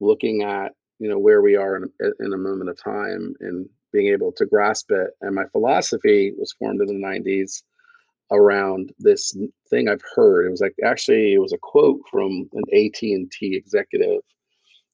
looking 0.00 0.42
at 0.42 0.72
you 0.98 1.08
know 1.08 1.18
where 1.18 1.42
we 1.42 1.56
are 1.56 1.76
in, 1.76 1.90
in 2.20 2.32
a 2.32 2.38
moment 2.38 2.70
of 2.70 2.82
time 2.82 3.34
and 3.40 3.68
being 3.94 4.08
able 4.08 4.32
to 4.32 4.44
grasp 4.44 4.90
it. 4.90 5.10
And 5.22 5.34
my 5.34 5.44
philosophy 5.52 6.32
was 6.36 6.52
formed 6.58 6.80
in 6.82 6.88
the 6.88 7.06
90s 7.06 7.62
around 8.32 8.92
this 8.98 9.34
thing 9.70 9.88
I've 9.88 10.02
heard. 10.14 10.46
It 10.46 10.50
was 10.50 10.60
like 10.60 10.74
actually 10.84 11.34
it 11.34 11.40
was 11.40 11.52
a 11.52 11.58
quote 11.62 12.00
from 12.10 12.48
an 12.52 12.64
AT&T 12.72 13.28
executive. 13.40 14.20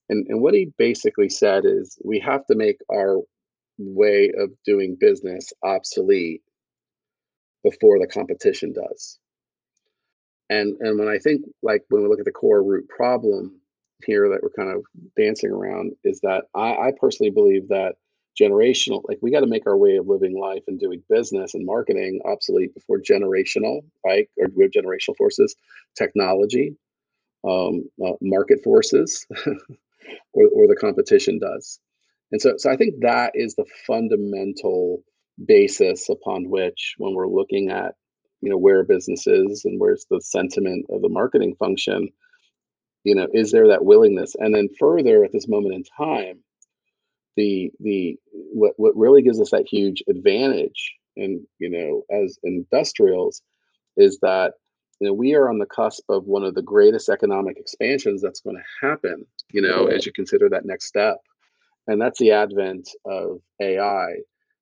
And, 0.09 0.25
and 0.29 0.41
what 0.41 0.53
he 0.53 0.71
basically 0.77 1.29
said 1.29 1.63
is 1.65 1.97
we 2.05 2.19
have 2.19 2.45
to 2.45 2.55
make 2.55 2.77
our 2.91 3.17
way 3.79 4.31
of 4.37 4.51
doing 4.65 4.97
business 4.99 5.51
obsolete 5.63 6.43
before 7.63 7.99
the 7.99 8.07
competition 8.07 8.73
does. 8.73 9.19
And 10.49 10.75
and 10.81 10.99
when 10.99 11.07
I 11.07 11.17
think 11.17 11.45
like 11.63 11.83
when 11.89 12.03
we 12.03 12.09
look 12.09 12.19
at 12.19 12.25
the 12.25 12.31
core 12.31 12.61
root 12.63 12.87
problem 12.89 13.61
here 14.05 14.29
that 14.29 14.41
we're 14.41 14.49
kind 14.49 14.75
of 14.75 14.83
dancing 15.15 15.51
around 15.51 15.93
is 16.03 16.19
that 16.21 16.45
I, 16.55 16.87
I 16.87 16.91
personally 16.99 17.29
believe 17.29 17.67
that 17.69 17.95
generational 18.39 19.01
like 19.07 19.19
we 19.21 19.31
got 19.31 19.41
to 19.41 19.47
make 19.47 19.67
our 19.67 19.77
way 19.77 19.97
of 19.97 20.07
living 20.07 20.39
life 20.39 20.63
and 20.67 20.79
doing 20.79 21.03
business 21.09 21.53
and 21.53 21.65
marketing 21.65 22.21
obsolete 22.25 22.73
before 22.73 22.99
generational 22.99 23.81
right 24.05 24.29
or 24.37 24.47
we 24.55 24.63
have 24.63 24.71
generational 24.71 25.15
forces 25.17 25.55
technology 25.97 26.75
um, 27.47 27.89
uh, 28.05 28.13
market 28.21 28.63
forces 28.63 29.25
or, 30.33 30.45
or 30.53 30.67
the 30.67 30.77
competition 30.79 31.39
does 31.39 31.79
and 32.31 32.41
so 32.41 32.53
so 32.57 32.71
i 32.71 32.77
think 32.77 32.95
that 33.01 33.31
is 33.35 33.55
the 33.55 33.65
fundamental 33.85 35.03
basis 35.45 36.09
upon 36.09 36.49
which 36.49 36.95
when 36.97 37.13
we're 37.13 37.27
looking 37.27 37.69
at 37.69 37.95
you 38.41 38.49
know 38.49 38.57
where 38.57 38.83
business 38.83 39.27
is 39.27 39.65
and 39.65 39.79
where's 39.79 40.05
the 40.09 40.21
sentiment 40.21 40.85
of 40.89 41.01
the 41.01 41.09
marketing 41.09 41.55
function 41.55 42.09
you 43.03 43.15
know 43.15 43.27
is 43.33 43.51
there 43.51 43.67
that 43.67 43.85
willingness? 43.85 44.35
And 44.37 44.53
then 44.53 44.69
further 44.79 45.23
at 45.23 45.31
this 45.31 45.47
moment 45.47 45.75
in 45.75 45.83
time 45.97 46.39
the 47.37 47.71
the 47.79 48.17
what 48.31 48.73
what 48.77 48.95
really 48.95 49.21
gives 49.21 49.39
us 49.39 49.51
that 49.51 49.67
huge 49.67 50.03
advantage 50.09 50.93
and 51.15 51.41
you 51.59 51.69
know 51.69 52.03
as 52.15 52.37
industrials 52.43 53.41
is 53.97 54.19
that 54.21 54.53
you 54.99 55.07
know 55.07 55.13
we 55.13 55.33
are 55.33 55.49
on 55.49 55.57
the 55.57 55.65
cusp 55.65 56.03
of 56.09 56.25
one 56.25 56.43
of 56.43 56.55
the 56.55 56.61
greatest 56.61 57.09
economic 57.09 57.57
expansions 57.57 58.21
that's 58.21 58.41
going 58.41 58.57
to 58.57 58.87
happen 58.87 59.25
you 59.51 59.61
know 59.61 59.87
as 59.87 60.05
you 60.05 60.11
consider 60.11 60.49
that 60.49 60.65
next 60.65 60.85
step. 60.85 61.17
And 61.87 61.99
that's 61.99 62.19
the 62.19 62.31
advent 62.31 62.89
of 63.05 63.39
ai 63.59 64.17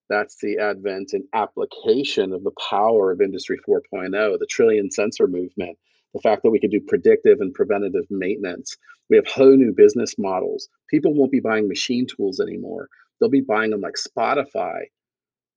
that's 0.09 0.37
the 0.41 0.57
advent 0.57 1.13
and 1.13 1.23
application 1.33 2.33
of 2.33 2.43
the 2.43 2.51
power 2.69 3.11
of 3.11 3.21
industry 3.21 3.57
4.0 3.67 4.11
the 4.11 4.47
trillion 4.49 4.91
sensor 4.91 5.27
movement 5.27 5.77
the 6.13 6.21
fact 6.21 6.43
that 6.43 6.49
we 6.49 6.59
can 6.59 6.69
do 6.69 6.81
predictive 6.87 7.39
and 7.39 7.53
preventative 7.53 8.05
maintenance. 8.09 8.75
We 9.09 9.17
have 9.17 9.27
whole 9.27 9.55
new 9.55 9.73
business 9.73 10.15
models. 10.17 10.67
People 10.89 11.13
won't 11.13 11.31
be 11.31 11.39
buying 11.39 11.67
machine 11.67 12.07
tools 12.07 12.39
anymore. 12.39 12.89
They'll 13.19 13.29
be 13.29 13.41
buying 13.41 13.71
them 13.71 13.81
like 13.81 13.95
Spotify, 13.95 14.81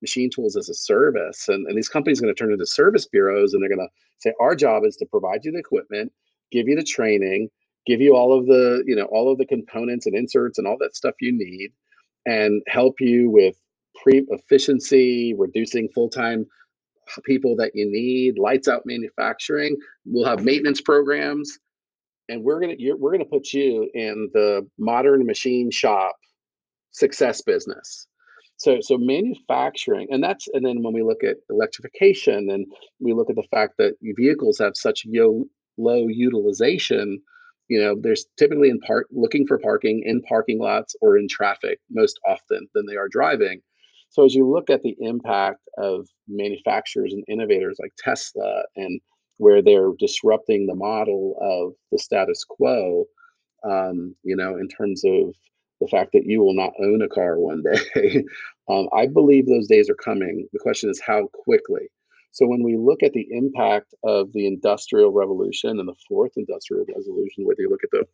machine 0.00 0.30
tools 0.30 0.56
as 0.56 0.68
a 0.68 0.74
service. 0.74 1.48
And, 1.48 1.66
and 1.66 1.76
these 1.76 1.88
companies 1.88 2.18
are 2.18 2.24
going 2.24 2.34
to 2.34 2.38
turn 2.38 2.52
into 2.52 2.66
service 2.66 3.06
bureaus 3.06 3.54
and 3.54 3.62
they're 3.62 3.74
going 3.74 3.86
to 3.86 3.92
say, 4.18 4.32
our 4.40 4.54
job 4.54 4.84
is 4.84 4.96
to 4.96 5.06
provide 5.06 5.44
you 5.44 5.52
the 5.52 5.58
equipment, 5.58 6.12
give 6.50 6.68
you 6.68 6.76
the 6.76 6.84
training, 6.84 7.48
give 7.86 8.00
you 8.00 8.14
all 8.14 8.36
of 8.38 8.46
the, 8.46 8.82
you 8.86 8.96
know, 8.96 9.06
all 9.06 9.30
of 9.30 9.38
the 9.38 9.46
components 9.46 10.06
and 10.06 10.16
inserts 10.16 10.58
and 10.58 10.66
all 10.66 10.76
that 10.80 10.96
stuff 10.96 11.14
you 11.20 11.32
need, 11.32 11.72
and 12.26 12.62
help 12.68 13.00
you 13.00 13.30
with 13.30 13.56
pre 14.02 14.24
efficiency, 14.30 15.34
reducing 15.36 15.88
full-time 15.88 16.46
people 17.24 17.56
that 17.56 17.72
you 17.74 17.86
need, 17.90 18.38
lights 18.38 18.68
out 18.68 18.82
manufacturing. 18.84 19.76
We'll 20.04 20.26
have 20.26 20.44
maintenance 20.44 20.80
programs, 20.80 21.58
and 22.28 22.42
we're 22.42 22.60
gonna 22.60 22.76
we're 22.98 23.12
gonna 23.12 23.24
put 23.24 23.52
you 23.52 23.88
in 23.94 24.30
the 24.32 24.66
modern 24.78 25.26
machine 25.26 25.70
shop 25.70 26.16
success 26.92 27.42
business. 27.42 28.06
So 28.56 28.78
so 28.80 28.96
manufacturing, 28.98 30.08
and 30.10 30.22
that's 30.22 30.46
and 30.52 30.64
then 30.64 30.82
when 30.82 30.94
we 30.94 31.02
look 31.02 31.24
at 31.24 31.36
electrification, 31.50 32.50
and 32.50 32.66
we 33.00 33.12
look 33.12 33.30
at 33.30 33.36
the 33.36 33.46
fact 33.50 33.74
that 33.78 33.94
vehicles 34.02 34.58
have 34.58 34.76
such 34.76 35.02
yo, 35.04 35.44
low 35.78 36.06
utilization. 36.08 37.20
You 37.68 37.80
know, 37.80 37.96
there's 37.98 38.26
typically 38.36 38.68
in 38.68 38.80
part 38.80 39.06
looking 39.10 39.46
for 39.46 39.58
parking 39.58 40.02
in 40.04 40.20
parking 40.22 40.60
lots 40.60 40.94
or 41.00 41.16
in 41.16 41.26
traffic 41.28 41.78
most 41.90 42.20
often 42.28 42.68
than 42.74 42.86
they 42.86 42.96
are 42.96 43.08
driving. 43.10 43.62
So 44.12 44.26
as 44.26 44.34
you 44.34 44.46
look 44.46 44.68
at 44.68 44.82
the 44.82 44.94
impact 45.00 45.60
of 45.78 46.06
manufacturers 46.28 47.14
and 47.14 47.24
innovators 47.28 47.78
like 47.80 47.94
Tesla 47.96 48.62
and 48.76 49.00
where 49.38 49.62
they're 49.62 49.92
disrupting 49.98 50.66
the 50.66 50.74
model 50.74 51.34
of 51.40 51.72
the 51.90 51.98
status 51.98 52.44
quo, 52.44 53.06
um, 53.64 54.14
you 54.22 54.36
know, 54.36 54.56
in 54.56 54.68
terms 54.68 55.02
of 55.04 55.34
the 55.80 55.88
fact 55.88 56.12
that 56.12 56.26
you 56.26 56.40
will 56.40 56.54
not 56.54 56.74
own 56.78 57.00
a 57.00 57.08
car 57.08 57.38
one 57.38 57.62
day. 57.62 58.22
um, 58.68 58.86
I 58.92 59.06
believe 59.06 59.46
those 59.46 59.66
days 59.66 59.88
are 59.88 59.94
coming. 59.94 60.46
The 60.52 60.58
question 60.58 60.90
is 60.90 61.00
how 61.04 61.28
quickly. 61.32 61.88
So 62.32 62.46
when 62.46 62.62
we 62.62 62.76
look 62.76 63.02
at 63.02 63.14
the 63.14 63.26
impact 63.30 63.94
of 64.04 64.32
the 64.34 64.46
industrial 64.46 65.10
revolution 65.12 65.80
and 65.80 65.88
the 65.88 65.96
fourth 66.06 66.32
industrial 66.36 66.84
revolution, 66.86 67.46
whether 67.46 67.62
you 67.62 67.70
look 67.70 67.84
at 67.84 67.90
the, 67.92 68.06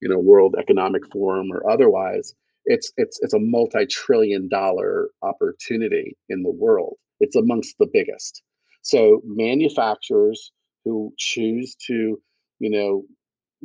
you 0.00 0.08
know, 0.08 0.18
World 0.18 0.56
Economic 0.58 1.02
Forum 1.12 1.48
or 1.52 1.70
otherwise, 1.70 2.34
it's 2.64 2.92
it's 2.96 3.18
it's 3.22 3.34
a 3.34 3.38
multi-trillion 3.38 4.48
dollar 4.48 5.10
opportunity 5.22 6.16
in 6.28 6.42
the 6.42 6.50
world. 6.50 6.96
It's 7.20 7.36
amongst 7.36 7.76
the 7.78 7.88
biggest. 7.92 8.42
So 8.82 9.20
manufacturers 9.24 10.52
who 10.84 11.12
choose 11.18 11.76
to 11.86 12.20
you 12.58 12.70
know 12.70 13.04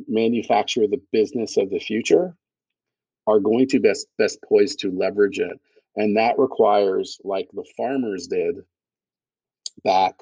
manufacture 0.07 0.87
the 0.87 1.01
business 1.11 1.57
of 1.57 1.69
the 1.69 1.79
future 1.79 2.35
are 3.25 3.39
going 3.39 3.67
to 3.69 3.79
best 3.79 4.07
best 4.17 4.39
poised 4.47 4.79
to 4.79 4.91
leverage 4.91 5.39
it. 5.39 5.59
And 5.95 6.17
that 6.17 6.37
requires 6.37 7.19
like 7.23 7.49
the 7.53 7.65
farmers 7.75 8.27
did 8.27 8.57
back 9.83 10.15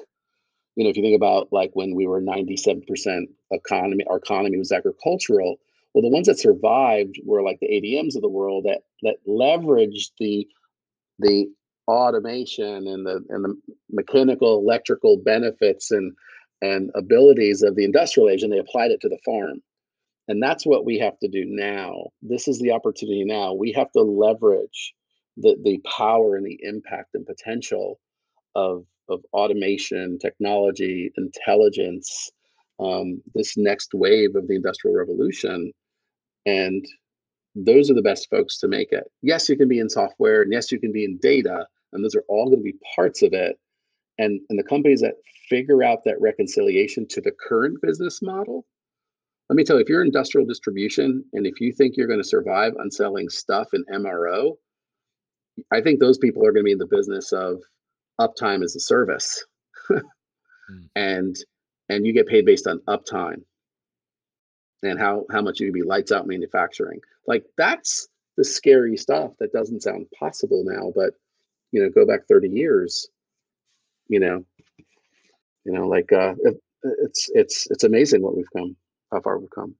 you 0.76 0.84
know 0.84 0.90
if 0.90 0.98
you 0.98 1.04
think 1.04 1.16
about 1.16 1.48
like 1.52 1.72
when 1.74 1.96
we 1.96 2.08
were 2.08 2.22
97% 2.22 2.84
economy 3.52 4.04
our 4.10 4.18
economy 4.18 4.58
was 4.58 4.72
agricultural 4.72 5.58
well 5.96 6.04
the 6.04 6.14
ones 6.14 6.28
that 6.28 6.38
survived 6.38 7.16
were 7.26 7.42
like 7.42 7.58
the 7.62 7.70
adms 7.70 8.16
of 8.16 8.22
the 8.22 8.30
world 8.30 8.66
that 8.66 8.82
that 9.02 9.16
leveraged 9.28 10.12
the 10.20 10.48
the 11.20 11.48
automation 11.88 12.88
and 12.88 13.06
the 13.06 13.24
and 13.30 13.46
the 13.46 13.56
mechanical 13.90 14.60
electrical 14.60 15.18
benefits 15.18 15.92
and 15.92 16.14
and 16.62 16.92
abilities 16.96 17.62
of 17.62 17.76
the 17.76 17.86
industrial 17.86 18.30
age 18.30 18.44
and 18.44 18.52
they 18.52 18.58
applied 18.58 18.92
it 18.92 19.02
to 19.02 19.10
the 19.10 19.20
farm. 19.26 19.62
And 20.28 20.42
that's 20.42 20.66
what 20.66 20.86
we 20.86 20.98
have 21.00 21.20
to 21.20 21.28
do 21.28 21.44
now. 21.46 22.08
This 22.22 22.48
is 22.48 22.60
the 22.60 22.72
opportunity 22.72 23.24
now. 23.24 23.54
We 23.54 23.72
have 23.74 23.92
to 23.92 24.02
leverage 24.02 24.94
the 25.38 25.56
the 25.64 25.80
power 25.98 26.36
and 26.36 26.46
the 26.46 26.60
impact 26.62 27.10
and 27.14 27.26
potential 27.26 28.00
of 28.56 28.86
of 29.08 29.22
automation 29.34 30.18
technology 30.20 31.12
intelligence 31.18 32.32
um, 32.80 33.22
this 33.34 33.56
next 33.56 33.94
wave 33.94 34.36
of 34.36 34.48
the 34.48 34.56
industrial 34.56 34.98
revolution 34.98 35.72
and 36.46 36.86
those 37.56 37.90
are 37.90 37.94
the 37.94 38.02
best 38.02 38.30
folks 38.30 38.60
to 38.60 38.68
make 38.68 38.92
it. 38.92 39.06
Yes 39.22 39.50
you 39.50 39.58
can 39.58 39.68
be 39.68 39.80
in 39.80 39.90
software 39.90 40.42
and 40.42 40.52
yes 40.52 40.72
you 40.72 40.80
can 40.80 40.92
be 40.92 41.06
in 41.06 41.18
data 41.22 41.68
and 41.94 42.04
those 42.04 42.16
are 42.16 42.24
all 42.28 42.46
going 42.46 42.60
to 42.60 42.64
be 42.64 42.78
parts 42.96 43.22
of 43.22 43.34
it 43.34 43.58
and 44.18 44.40
and 44.50 44.60
the 44.60 44.64
companies 44.64 45.02
that 45.02 45.16
figure 45.50 45.84
out 45.84 46.00
that 46.06 46.20
reconciliation 46.20 47.08
to 47.08 47.22
the 47.22 47.32
current 47.48 47.78
business 47.82 48.22
model 48.22 48.66
let 49.50 49.56
me 49.56 49.64
tell 49.64 49.76
you 49.76 49.84
if 49.84 49.90
you're 49.90 50.04
industrial 50.04 50.48
distribution 50.48 51.24
and 51.34 51.46
if 51.46 51.62
you 51.62 51.72
think 51.72 51.96
you're 51.96 52.08
going 52.08 52.22
to 52.22 52.28
survive 52.28 52.74
on 52.80 52.90
selling 52.90 53.30
stuff 53.30 53.68
in 53.74 53.86
mro 54.02 54.54
i 55.72 55.80
think 55.80 56.00
those 56.00 56.18
people 56.18 56.44
are 56.44 56.52
going 56.52 56.64
to 56.64 56.66
be 56.66 56.72
in 56.72 56.80
the 56.80 56.88
business 56.88 57.32
of 57.32 57.62
uptime 58.20 58.64
as 58.64 58.76
a 58.76 58.80
service. 58.80 59.46
Mm. 60.72 60.90
and 60.96 61.36
and 61.90 62.08
you 62.08 62.12
get 62.14 62.26
paid 62.26 62.44
based 62.44 62.66
on 62.66 62.82
uptime 62.88 63.44
and 64.86 65.00
how 65.00 65.26
how 65.32 65.42
much 65.42 65.60
you 65.60 65.68
can 65.68 65.74
be 65.74 65.84
lights 65.84 66.12
out 66.12 66.28
manufacturing. 66.28 67.00
Like 67.28 67.46
that's 67.58 68.08
the 68.38 68.44
scary 68.44 68.98
stuff 68.98 69.32
that 69.40 69.54
doesn't 69.54 69.84
sound 69.84 70.08
possible 70.18 70.64
now 70.66 70.92
but 70.96 71.14
you 71.72 71.82
know 71.82 71.90
go 71.90 72.06
back 72.06 72.28
30 72.28 72.50
years 72.50 73.08
you 74.08 74.20
know 74.20 74.44
you 75.66 75.74
know 75.74 75.88
like 75.88 76.12
uh 76.12 76.34
it, 76.44 76.62
it's 76.84 77.30
it's 77.34 77.68
it's 77.72 77.84
amazing 77.84 78.22
what 78.22 78.36
we've 78.36 78.52
come 78.56 78.76
how 79.12 79.22
far 79.22 79.40
we've 79.40 79.50
come 79.50 79.76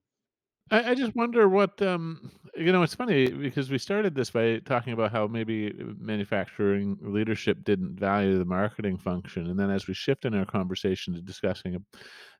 I, 0.70 0.90
I 0.90 0.94
just 0.94 1.14
wonder 1.14 1.48
what 1.48 1.80
um 1.82 2.30
you 2.56 2.72
know 2.72 2.82
it's 2.82 2.94
funny 2.94 3.30
because 3.30 3.70
we 3.70 3.78
started 3.78 4.14
this 4.14 4.30
by 4.30 4.58
talking 4.60 4.92
about 4.92 5.12
how 5.12 5.26
maybe 5.26 5.72
manufacturing 5.98 6.98
leadership 7.00 7.62
didn't 7.64 7.98
value 7.98 8.38
the 8.38 8.44
marketing 8.44 8.98
function. 8.98 9.46
And 9.46 9.58
then 9.58 9.70
as 9.70 9.86
we 9.86 9.94
shift 9.94 10.24
in 10.24 10.34
our 10.34 10.46
conversation 10.46 11.14
to 11.14 11.22
discussing 11.22 11.84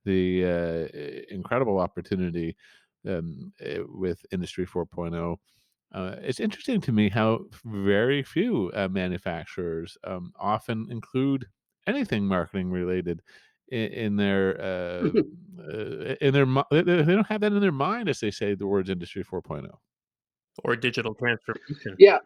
the 0.04 0.44
uh, 0.44 1.34
incredible 1.34 1.78
opportunity 1.78 2.56
um, 3.06 3.52
with 3.88 4.24
industry 4.32 4.66
4.0 4.66 5.36
uh, 5.92 6.16
it's 6.20 6.40
interesting 6.40 6.80
to 6.80 6.92
me 6.92 7.08
how 7.08 7.46
very 7.64 8.22
few 8.22 8.70
uh, 8.74 8.88
manufacturers 8.88 9.96
um, 10.04 10.32
often 10.38 10.86
include 10.90 11.46
anything 11.86 12.26
marketing 12.26 12.70
related 12.70 13.22
in, 13.68 13.92
in 13.92 14.16
their 14.16 14.60
uh, 14.60 15.08
uh, 15.72 16.14
in 16.20 16.32
their 16.32 16.46
they, 16.70 16.82
don't 16.82 17.26
have 17.26 17.40
that 17.40 17.52
in 17.52 17.60
their 17.60 17.72
mind 17.72 18.08
as 18.08 18.20
they 18.20 18.30
say 18.30 18.54
the 18.54 18.66
words 18.66 18.90
industry 18.90 19.24
4.0 19.24 19.68
or 20.64 20.76
digital 20.76 21.14
transformation. 21.14 21.96
Yeah, 21.98 22.18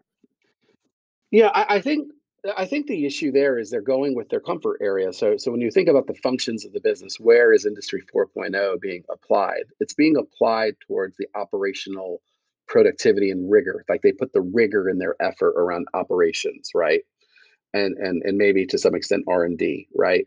yeah. 1.31 1.49
I, 1.49 1.77
I 1.77 1.81
think 1.81 2.09
I 2.57 2.65
think 2.65 2.87
the 2.87 3.05
issue 3.05 3.33
there 3.33 3.59
is 3.59 3.71
they're 3.71 3.83
going 3.83 4.15
with 4.15 4.29
their 4.29 4.41
comfort 4.41 4.79
area. 4.81 5.13
So 5.13 5.37
so 5.37 5.51
when 5.51 5.61
you 5.61 5.71
think 5.71 5.89
about 5.89 6.07
the 6.07 6.15
functions 6.15 6.65
of 6.65 6.73
the 6.73 6.81
business, 6.81 7.17
where 7.19 7.53
is 7.53 7.67
industry 7.67 8.03
4.0 8.15 8.81
being 8.81 9.05
applied? 9.11 9.65
It's 9.81 9.95
being 9.95 10.17
applied 10.17 10.75
towards 10.87 11.17
the 11.17 11.27
operational 11.35 12.23
productivity 12.69 13.31
and 13.31 13.51
rigor. 13.51 13.85
Like 13.89 14.03
they 14.03 14.13
put 14.13 14.33
the 14.33 14.41
rigor 14.41 14.89
in 14.89 14.99
their 14.99 15.17
effort 15.21 15.55
around 15.57 15.89
operations, 15.93 16.71
right? 16.75 17.01
And 17.75 17.97
and 17.99 18.23
and 18.25 18.39
maybe 18.39 18.67
to 18.67 18.79
some 18.79 18.95
extent 18.95 19.25
R 19.29 19.45
and 19.45 19.59
D, 19.59 19.89
right? 19.95 20.27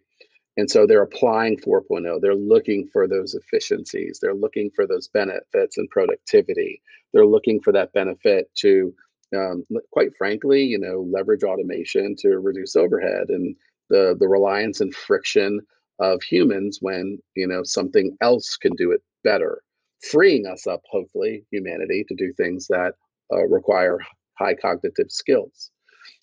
And 0.57 0.69
so 0.69 0.85
they're 0.85 1.01
applying 1.01 1.57
4.0. 1.57 2.21
They're 2.21 2.35
looking 2.35 2.87
for 2.91 3.07
those 3.07 3.33
efficiencies. 3.33 4.19
They're 4.21 4.35
looking 4.35 4.69
for 4.75 4.85
those 4.85 5.07
benefits 5.07 5.77
and 5.77 5.89
productivity. 5.89 6.81
They're 7.11 7.25
looking 7.25 7.59
for 7.59 7.71
that 7.73 7.93
benefit 7.93 8.51
to, 8.57 8.93
um, 9.35 9.65
quite 9.91 10.15
frankly, 10.17 10.63
you 10.63 10.77
know, 10.77 11.07
leverage 11.11 11.43
automation 11.43 12.15
to 12.19 12.39
reduce 12.39 12.75
overhead 12.75 13.29
and 13.29 13.55
the 13.89 14.15
the 14.19 14.27
reliance 14.27 14.79
and 14.79 14.93
friction 14.93 15.59
of 15.99 16.21
humans 16.23 16.79
when 16.81 17.19
you 17.35 17.47
know 17.47 17.63
something 17.63 18.15
else 18.21 18.57
can 18.57 18.73
do 18.75 18.91
it 18.91 19.01
better, 19.23 19.61
freeing 20.01 20.45
us 20.45 20.67
up, 20.67 20.81
hopefully, 20.89 21.45
humanity 21.51 22.05
to 22.07 22.15
do 22.15 22.33
things 22.33 22.67
that 22.67 22.93
uh, 23.31 23.45
require 23.47 23.99
high 24.37 24.53
cognitive 24.55 25.11
skills. 25.11 25.71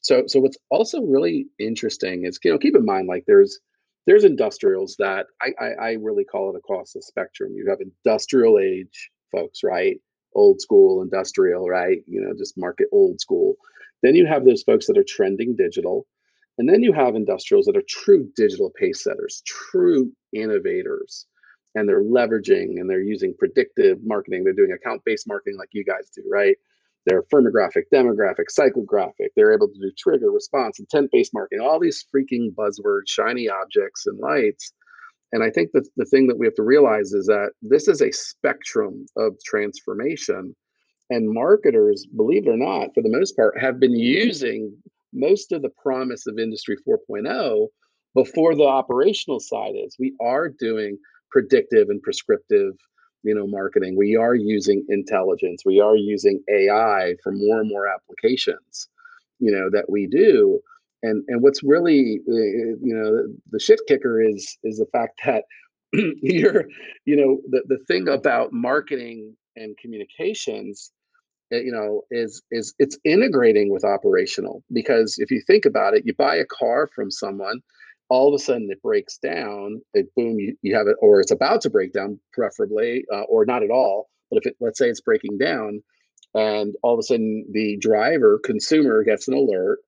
So, 0.02 0.24
so 0.26 0.40
what's 0.40 0.56
also 0.70 1.02
really 1.02 1.46
interesting 1.58 2.24
is, 2.24 2.38
you 2.42 2.52
know, 2.52 2.58
keep 2.58 2.76
in 2.76 2.84
mind, 2.84 3.06
like 3.06 3.24
there's 3.26 3.60
there's 4.06 4.24
industrials 4.24 4.96
that 4.98 5.26
I, 5.40 5.48
I, 5.60 5.66
I 5.66 5.90
really 6.00 6.24
call 6.24 6.50
it 6.50 6.58
across 6.58 6.92
the 6.92 7.02
spectrum. 7.02 7.52
You 7.54 7.66
have 7.68 7.80
industrial 7.80 8.58
age 8.58 9.10
folks, 9.30 9.60
right? 9.62 9.96
Old 10.34 10.60
school 10.60 11.02
industrial, 11.02 11.68
right? 11.68 11.98
You 12.06 12.20
know, 12.20 12.32
just 12.36 12.56
market 12.56 12.88
old 12.92 13.20
school. 13.20 13.56
Then 14.02 14.14
you 14.14 14.26
have 14.26 14.44
those 14.44 14.62
folks 14.62 14.86
that 14.86 14.98
are 14.98 15.04
trending 15.06 15.56
digital. 15.56 16.06
And 16.58 16.68
then 16.68 16.82
you 16.82 16.92
have 16.92 17.14
industrials 17.14 17.66
that 17.66 17.76
are 17.76 17.84
true 17.88 18.28
digital 18.36 18.70
pace 18.78 19.02
setters, 19.02 19.42
true 19.46 20.12
innovators. 20.32 21.26
And 21.74 21.88
they're 21.88 22.02
leveraging 22.02 22.80
and 22.80 22.90
they're 22.90 23.00
using 23.00 23.34
predictive 23.38 23.98
marketing. 24.02 24.44
They're 24.44 24.52
doing 24.52 24.72
account 24.72 25.02
based 25.04 25.28
marketing 25.28 25.56
like 25.58 25.68
you 25.72 25.84
guys 25.84 26.10
do, 26.14 26.22
right? 26.30 26.56
They're 27.10 27.24
firmographic, 27.24 27.86
demographic, 27.92 28.44
psychographic. 28.56 29.30
They're 29.34 29.52
able 29.52 29.66
to 29.66 29.80
do 29.80 29.90
trigger, 29.98 30.30
response, 30.30 30.78
intent 30.78 31.10
based 31.10 31.34
marketing, 31.34 31.60
all 31.60 31.80
these 31.80 32.06
freaking 32.14 32.54
buzzwords, 32.54 33.08
shiny 33.08 33.48
objects, 33.48 34.06
and 34.06 34.16
lights. 34.20 34.72
And 35.32 35.42
I 35.42 35.50
think 35.50 35.70
that 35.72 35.88
the 35.96 36.04
thing 36.04 36.28
that 36.28 36.38
we 36.38 36.46
have 36.46 36.54
to 36.54 36.62
realize 36.62 37.12
is 37.12 37.26
that 37.26 37.50
this 37.62 37.88
is 37.88 38.00
a 38.00 38.12
spectrum 38.12 39.06
of 39.16 39.34
transformation. 39.44 40.54
And 41.10 41.34
marketers, 41.34 42.06
believe 42.14 42.46
it 42.46 42.50
or 42.50 42.56
not, 42.56 42.90
for 42.94 43.02
the 43.02 43.10
most 43.10 43.34
part, 43.34 43.60
have 43.60 43.80
been 43.80 43.96
using 43.96 44.72
most 45.12 45.50
of 45.50 45.62
the 45.62 45.70
promise 45.82 46.28
of 46.28 46.38
Industry 46.38 46.76
4.0 46.88 47.66
before 48.14 48.54
the 48.54 48.66
operational 48.66 49.40
side 49.40 49.74
is. 49.74 49.96
We 49.98 50.14
are 50.22 50.48
doing 50.48 50.96
predictive 51.32 51.88
and 51.88 52.00
prescriptive 52.02 52.74
you 53.22 53.34
know 53.34 53.46
marketing. 53.46 53.96
We 53.96 54.16
are 54.16 54.34
using 54.34 54.84
intelligence. 54.88 55.62
We 55.64 55.80
are 55.80 55.96
using 55.96 56.42
ai 56.48 57.14
for 57.22 57.32
more 57.32 57.60
and 57.60 57.68
more 57.68 57.86
applications 57.88 58.88
you 59.40 59.50
know 59.50 59.68
that 59.72 59.90
we 59.90 60.06
do. 60.06 60.60
And 61.02 61.24
and 61.28 61.42
what's 61.42 61.62
really 61.62 62.20
uh, 62.28 62.76
you 62.80 62.94
know 62.94 63.34
the 63.50 63.58
shit 63.58 63.80
kicker 63.88 64.22
is 64.22 64.58
is 64.62 64.78
the 64.78 64.86
fact 64.92 65.20
that 65.24 65.44
you're 65.92 66.66
you 67.06 67.16
know 67.16 67.40
the, 67.50 67.62
the 67.66 67.84
thing 67.88 68.06
about 68.06 68.52
marketing 68.52 69.34
and 69.56 69.76
communications 69.78 70.92
eh, 71.52 71.60
you 71.60 71.72
know 71.72 72.02
is 72.10 72.42
is 72.52 72.74
it's 72.78 72.98
integrating 73.04 73.72
with 73.72 73.84
operational. 73.84 74.62
Because 74.72 75.16
if 75.18 75.30
you 75.30 75.42
think 75.46 75.64
about 75.64 75.94
it 75.94 76.04
you 76.06 76.14
buy 76.14 76.36
a 76.36 76.44
car 76.44 76.88
from 76.94 77.10
someone 77.10 77.60
all 78.10 78.28
of 78.28 78.34
a 78.34 78.42
sudden 78.42 78.68
it 78.70 78.82
breaks 78.82 79.18
down 79.18 79.80
it 79.94 80.06
boom 80.16 80.38
you, 80.38 80.56
you 80.62 80.76
have 80.76 80.86
it 80.88 80.96
or 81.00 81.20
it's 81.20 81.30
about 81.30 81.62
to 81.62 81.70
break 81.70 81.92
down 81.92 82.18
preferably 82.32 83.04
uh, 83.12 83.22
or 83.22 83.46
not 83.46 83.62
at 83.62 83.70
all 83.70 84.10
but 84.30 84.38
if 84.38 84.46
it 84.46 84.56
let's 84.60 84.78
say 84.78 84.88
it's 84.88 85.00
breaking 85.00 85.38
down 85.38 85.82
and 86.34 86.74
all 86.82 86.94
of 86.94 86.98
a 86.98 87.02
sudden 87.02 87.46
the 87.52 87.76
driver 87.80 88.40
consumer 88.44 89.02
gets 89.04 89.28
an 89.28 89.34
alert 89.34 89.78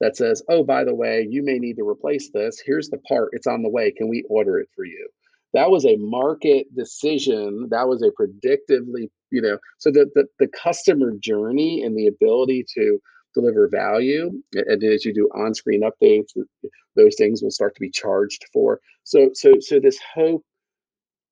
that 0.00 0.16
says 0.16 0.42
oh 0.48 0.62
by 0.62 0.84
the 0.84 0.94
way 0.94 1.26
you 1.28 1.42
may 1.44 1.58
need 1.58 1.76
to 1.76 1.88
replace 1.88 2.30
this. 2.32 2.60
Here's 2.64 2.88
the 2.88 2.98
part 2.98 3.30
it's 3.32 3.46
on 3.46 3.62
the 3.62 3.68
way. 3.68 3.92
Can 3.92 4.08
we 4.08 4.24
order 4.28 4.58
it 4.58 4.68
for 4.74 4.84
you? 4.84 5.08
That 5.54 5.70
was 5.70 5.86
a 5.86 5.96
market 5.96 6.66
decision. 6.76 7.68
That 7.70 7.88
was 7.88 8.02
a 8.02 8.10
predictively 8.10 9.10
you 9.30 9.42
know 9.42 9.58
so 9.78 9.90
the, 9.90 10.10
the, 10.14 10.26
the 10.38 10.48
customer 10.48 11.12
journey 11.20 11.82
and 11.82 11.96
the 11.96 12.06
ability 12.06 12.64
to 12.74 12.98
deliver 13.40 13.68
value. 13.68 14.30
And 14.54 14.82
as 14.84 15.04
you 15.04 15.14
do 15.14 15.28
on-screen 15.34 15.82
updates, 15.82 16.28
those 16.96 17.14
things 17.16 17.42
will 17.42 17.50
start 17.50 17.74
to 17.74 17.80
be 17.80 17.90
charged 17.90 18.44
for. 18.52 18.80
So 19.04 19.30
so 19.34 19.54
so 19.60 19.80
this 19.80 19.98
whole 20.14 20.42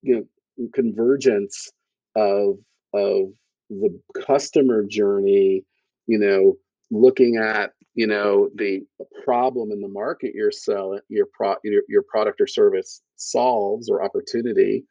you 0.02 0.16
know 0.16 0.68
convergence 0.74 1.70
of 2.14 2.58
of 2.94 3.32
the 3.68 4.00
customer 4.26 4.84
journey, 4.88 5.64
you 6.06 6.18
know, 6.18 6.54
looking 6.90 7.36
at 7.36 7.72
you 7.94 8.06
know 8.06 8.48
the 8.54 8.82
problem 9.24 9.72
in 9.72 9.80
the 9.80 9.88
market 9.88 10.32
you're 10.34 10.52
selling 10.52 11.00
your 11.08 11.26
pro 11.32 11.56
your, 11.64 11.82
your 11.88 12.04
product 12.08 12.40
or 12.40 12.46
service 12.46 13.02
solves 13.16 13.88
or 13.88 14.04
opportunity 14.04 14.84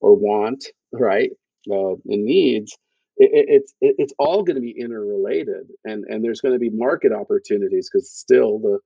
or 0.00 0.14
want 0.14 0.64
right 0.92 1.30
uh, 1.70 1.92
and 1.92 2.24
needs 2.24 2.76
it, 3.20 3.46
it's 3.48 3.74
it, 3.80 3.94
it's 3.98 4.14
all 4.18 4.42
going 4.42 4.56
to 4.56 4.62
be 4.62 4.74
interrelated 4.78 5.68
and 5.84 6.04
and 6.08 6.24
there's 6.24 6.40
going 6.40 6.54
to 6.54 6.58
be 6.58 6.70
market 6.70 7.12
opportunities 7.12 7.88
because 7.90 8.10
still 8.10 8.58
the 8.58 8.78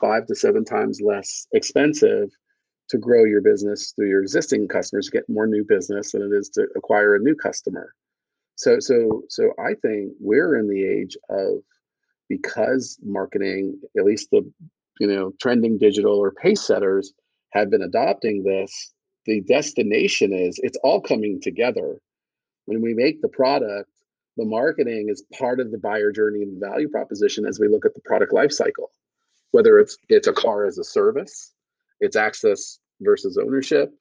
five 0.00 0.26
to 0.26 0.34
seven 0.34 0.64
times 0.64 1.00
less 1.02 1.46
expensive 1.52 2.30
to 2.90 2.98
grow 2.98 3.24
your 3.24 3.40
business 3.40 3.92
through 3.94 4.08
your 4.08 4.22
existing 4.22 4.66
customers, 4.68 5.06
to 5.06 5.12
get 5.12 5.28
more 5.28 5.46
new 5.46 5.64
business 5.66 6.12
than 6.12 6.22
it 6.22 6.36
is 6.36 6.48
to 6.50 6.66
acquire 6.76 7.14
a 7.14 7.20
new 7.20 7.34
customer. 7.34 7.92
So 8.56 8.78
so 8.80 9.22
so 9.28 9.52
I 9.58 9.74
think 9.80 10.12
we're 10.20 10.56
in 10.56 10.68
the 10.68 10.84
age 10.84 11.16
of 11.30 11.62
because 12.28 12.98
marketing, 13.02 13.80
at 13.98 14.04
least 14.04 14.28
the 14.30 14.42
you 15.00 15.06
know 15.06 15.32
trending 15.40 15.78
digital 15.78 16.16
or 16.18 16.32
pace 16.32 16.62
setters 16.62 17.12
have 17.52 17.70
been 17.70 17.82
adopting 17.82 18.44
this, 18.44 18.92
the 19.26 19.40
destination 19.42 20.32
is 20.32 20.58
it's 20.62 20.78
all 20.82 21.00
coming 21.00 21.40
together. 21.42 22.00
When 22.70 22.82
we 22.82 22.94
make 22.94 23.20
the 23.20 23.28
product, 23.28 23.90
the 24.36 24.44
marketing 24.44 25.08
is 25.08 25.24
part 25.36 25.58
of 25.58 25.72
the 25.72 25.78
buyer 25.78 26.12
journey 26.12 26.42
and 26.42 26.54
the 26.54 26.64
value 26.64 26.88
proposition 26.88 27.44
as 27.44 27.58
we 27.58 27.66
look 27.66 27.84
at 27.84 27.94
the 27.94 28.00
product 28.00 28.32
lifecycle. 28.32 28.86
Whether 29.50 29.80
it's 29.80 29.98
it's 30.08 30.28
a 30.28 30.32
car 30.32 30.66
as 30.66 30.78
a 30.78 30.84
service, 30.84 31.52
it's 31.98 32.14
access 32.14 32.78
versus 33.00 33.36
ownership, 33.36 33.92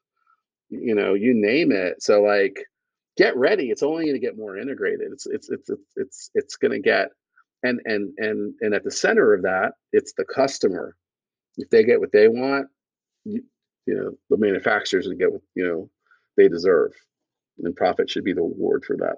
you 0.69 0.93
know, 0.93 1.15
you 1.15 1.34
name 1.34 1.71
it. 1.71 2.03
So 2.03 2.21
like 2.21 2.63
get 3.17 3.36
ready. 3.36 3.71
It's 3.71 3.82
only 3.82 4.03
going 4.03 4.13
to 4.13 4.19
get 4.19 4.38
more 4.38 4.55
integrated. 4.55 5.13
It's 5.13 5.25
it's 5.25 5.49
it's 5.49 5.71
it's 5.71 5.82
it's, 5.95 6.32
it's 6.36 6.55
going 6.58 6.73
to 6.73 6.79
get 6.79 7.10
and 7.63 7.82
and 7.86 8.13
and 8.19 8.53
and 8.62 8.75
at 8.75 8.84
the 8.84 8.91
center 8.91 9.34
of 9.34 9.41
that, 9.41 9.71
it's 9.93 10.13
the 10.13 10.25
customer. 10.25 10.95
If 11.58 11.71
they 11.71 11.84
get 11.84 12.01
what 12.01 12.12
they 12.12 12.27
want, 12.27 12.67
you, 13.25 13.41
you 13.88 13.95
know, 13.95 14.12
the 14.29 14.38
manufacturers 14.38 15.08
will 15.08 15.15
get 15.15 15.32
what 15.32 15.41
you 15.55 15.65
know 15.65 15.89
they 16.38 16.47
deserve, 16.47 16.91
and 17.63 17.76
profit 17.76 18.10
should 18.10 18.24
be 18.24 18.34
the 18.34 18.41
reward 18.41 18.86
for 18.86 18.98
that. 18.98 19.17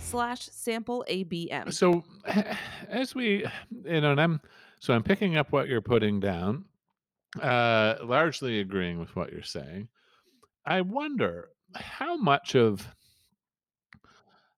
slash 0.00 0.42
sample 0.42 1.04
ABM. 1.08 1.72
So 1.72 2.04
as 2.88 3.14
we, 3.14 3.44
you 3.84 4.00
know, 4.00 4.12
and 4.12 4.20
I'm 4.20 4.40
so 4.80 4.94
I'm 4.94 5.02
picking 5.02 5.36
up 5.36 5.52
what 5.52 5.68
you're 5.68 5.80
putting 5.82 6.20
down, 6.20 6.64
uh, 7.40 7.96
largely 8.02 8.60
agreeing 8.60 8.98
with 8.98 9.14
what 9.14 9.32
you're 9.32 9.42
saying. 9.42 9.88
I 10.64 10.80
wonder 10.80 11.50
how 11.74 12.16
much 12.16 12.54
of 12.54 12.86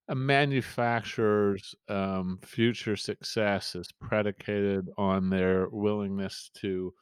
a 0.09 0.15
manufacturer's 0.15 1.75
um, 1.87 2.39
future 2.43 2.95
success 2.95 3.75
is 3.75 3.91
predicated 3.91 4.89
on 4.97 5.29
their 5.29 5.67
willingness 5.69 6.51
to 6.55 6.93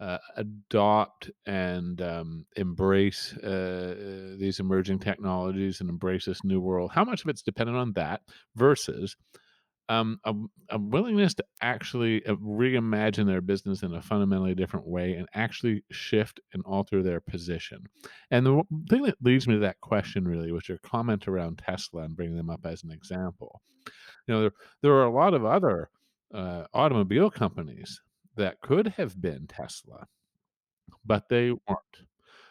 uh, 0.00 0.18
adopt 0.36 1.30
and 1.46 2.02
um, 2.02 2.46
embrace 2.56 3.34
uh, 3.38 4.34
these 4.38 4.60
emerging 4.60 4.98
technologies 4.98 5.80
and 5.80 5.88
embrace 5.88 6.26
this 6.26 6.44
new 6.44 6.60
world. 6.60 6.90
How 6.92 7.04
much 7.04 7.22
of 7.22 7.30
it's 7.30 7.42
dependent 7.42 7.78
on 7.78 7.92
that 7.94 8.20
versus 8.54 9.16
um, 9.88 10.18
a, 10.24 10.34
a 10.70 10.78
willingness 10.78 11.34
to 11.34 11.44
actually 11.62 12.24
uh, 12.26 12.34
reimagine 12.34 13.26
their 13.26 13.40
business 13.40 13.82
in 13.82 13.94
a 13.94 14.02
fundamentally 14.02 14.54
different 14.54 14.86
way 14.86 15.14
and 15.14 15.28
actually 15.34 15.84
shift 15.92 16.40
and 16.52 16.62
alter 16.66 17.02
their 17.02 17.20
position. 17.20 17.84
And 18.30 18.44
the 18.44 18.62
thing 18.90 19.02
that 19.04 19.16
leads 19.22 19.46
me 19.46 19.54
to 19.54 19.60
that 19.60 19.80
question 19.80 20.26
really 20.26 20.50
was 20.50 20.68
your 20.68 20.78
comment 20.78 21.28
around 21.28 21.58
Tesla 21.58 22.02
and 22.02 22.16
bringing 22.16 22.36
them 22.36 22.50
up 22.50 22.66
as 22.66 22.82
an 22.82 22.90
example. 22.90 23.62
You 24.26 24.34
know, 24.34 24.40
there, 24.40 24.52
there 24.82 24.92
are 24.92 25.04
a 25.04 25.12
lot 25.12 25.34
of 25.34 25.44
other 25.44 25.88
uh, 26.34 26.64
automobile 26.74 27.30
companies 27.30 28.00
that 28.36 28.60
could 28.60 28.88
have 28.88 29.20
been 29.20 29.46
Tesla, 29.46 30.06
but 31.04 31.28
they 31.28 31.50
weren't. 31.50 32.06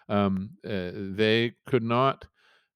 Um, 0.08 0.52
uh, 0.65 0.91
they 0.93 1.54
could 1.65 1.84
not 1.84 2.26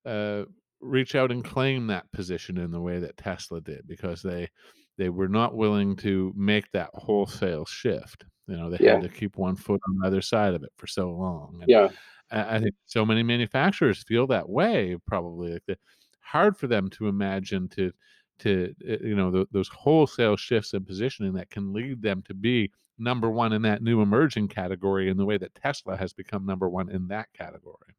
uh, 0.06 0.46
reach 0.82 1.16
out 1.16 1.32
and 1.32 1.44
claim 1.44 1.88
that 1.88 2.12
position 2.12 2.58
in 2.58 2.72
the 2.72 2.82
way 2.82 3.00
that 3.00 3.18
Tesla 3.18 3.62
did 3.62 3.88
because 3.88 4.22
they 4.22 4.50
they 4.98 5.10
were 5.10 5.30
not 5.30 5.56
willing 5.56 5.96
to 5.98 6.34
make 6.36 6.72
that 6.72 6.90
wholesale 6.94 7.66
shift. 7.66 8.26
You 8.48 8.58
know, 8.58 8.70
they 8.70 8.80
Yeah, 8.80 8.94
had 8.94 9.02
to 9.04 9.10
keep 9.10 9.38
one 9.38 9.56
foot 9.56 9.80
on 9.88 10.00
the 10.00 10.08
other 10.08 10.22
side 10.22 10.54
of 10.56 10.64
it 10.64 10.72
for 10.78 10.88
so 10.88 11.12
long. 11.12 11.60
And 11.62 11.70
yeah, 11.70 11.90
I, 12.32 12.60
think 12.60 12.76
so 12.86 13.06
many 13.06 13.24
manufacturers 13.24 14.04
feel 14.04 14.28
that 14.28 14.50
way. 14.50 14.98
Probably 15.08 15.54
like 15.54 15.66
the, 15.68 15.78
hard 16.22 16.58
for 16.58 16.68
them 16.68 16.90
to 16.92 17.08
imagine 17.08 17.68
to 17.70 17.92
to 18.40 18.74
uh, 18.90 18.98
you 19.02 19.16
know 19.16 19.32
th- 19.32 19.48
those 19.52 19.68
wholesale 19.70 20.38
shifts 20.38 20.74
in 20.74 20.84
positioning 20.86 21.34
that 21.34 21.50
can 21.50 21.74
lead 21.74 22.02
them 22.02 22.22
to 22.24 22.34
be 22.34 22.72
number 23.00 23.30
one 23.30 23.54
in 23.54 23.62
that 23.64 23.82
new 23.82 24.02
emerging 24.02 24.48
category 24.48 25.10
in 25.10 25.18
the 25.18 25.26
way 25.26 25.38
that 25.38 25.56
Tesla 25.56 25.98
has 25.98 26.14
become 26.14 26.46
number 26.46 26.70
one 26.70 26.90
in 26.90 27.08
that 27.08 27.28
category. 27.34 27.96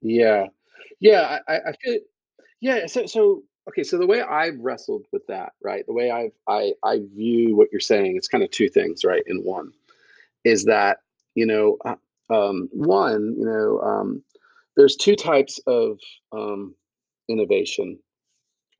yeah, 0.00 0.46
yeah. 1.00 1.38
I, 1.48 1.56
I 1.56 1.72
feel 1.82 1.98
yeah. 2.60 2.86
So 2.86 3.06
so 3.06 3.42
okay. 3.68 3.82
So 3.82 3.98
the 3.98 4.06
way 4.06 4.22
I've 4.22 4.58
wrestled 4.58 5.06
with 5.12 5.26
that, 5.26 5.52
right? 5.62 5.84
The 5.86 5.92
way 5.92 6.10
I've 6.10 6.32
I 6.48 6.72
I 6.84 7.00
view 7.14 7.56
what 7.56 7.68
you're 7.72 7.80
saying, 7.80 8.16
it's 8.16 8.28
kind 8.28 8.44
of 8.44 8.50
two 8.50 8.68
things, 8.68 9.04
right? 9.04 9.22
In 9.26 9.38
one 9.38 9.72
is 10.44 10.64
that 10.64 10.98
you 11.34 11.46
know 11.46 11.76
uh, 11.84 11.96
um, 12.30 12.68
one 12.72 13.34
you 13.38 13.44
know 13.44 13.80
um, 13.80 14.22
there's 14.76 14.96
two 14.96 15.16
types 15.16 15.58
of 15.66 15.98
um, 16.32 16.74
innovation. 17.28 17.98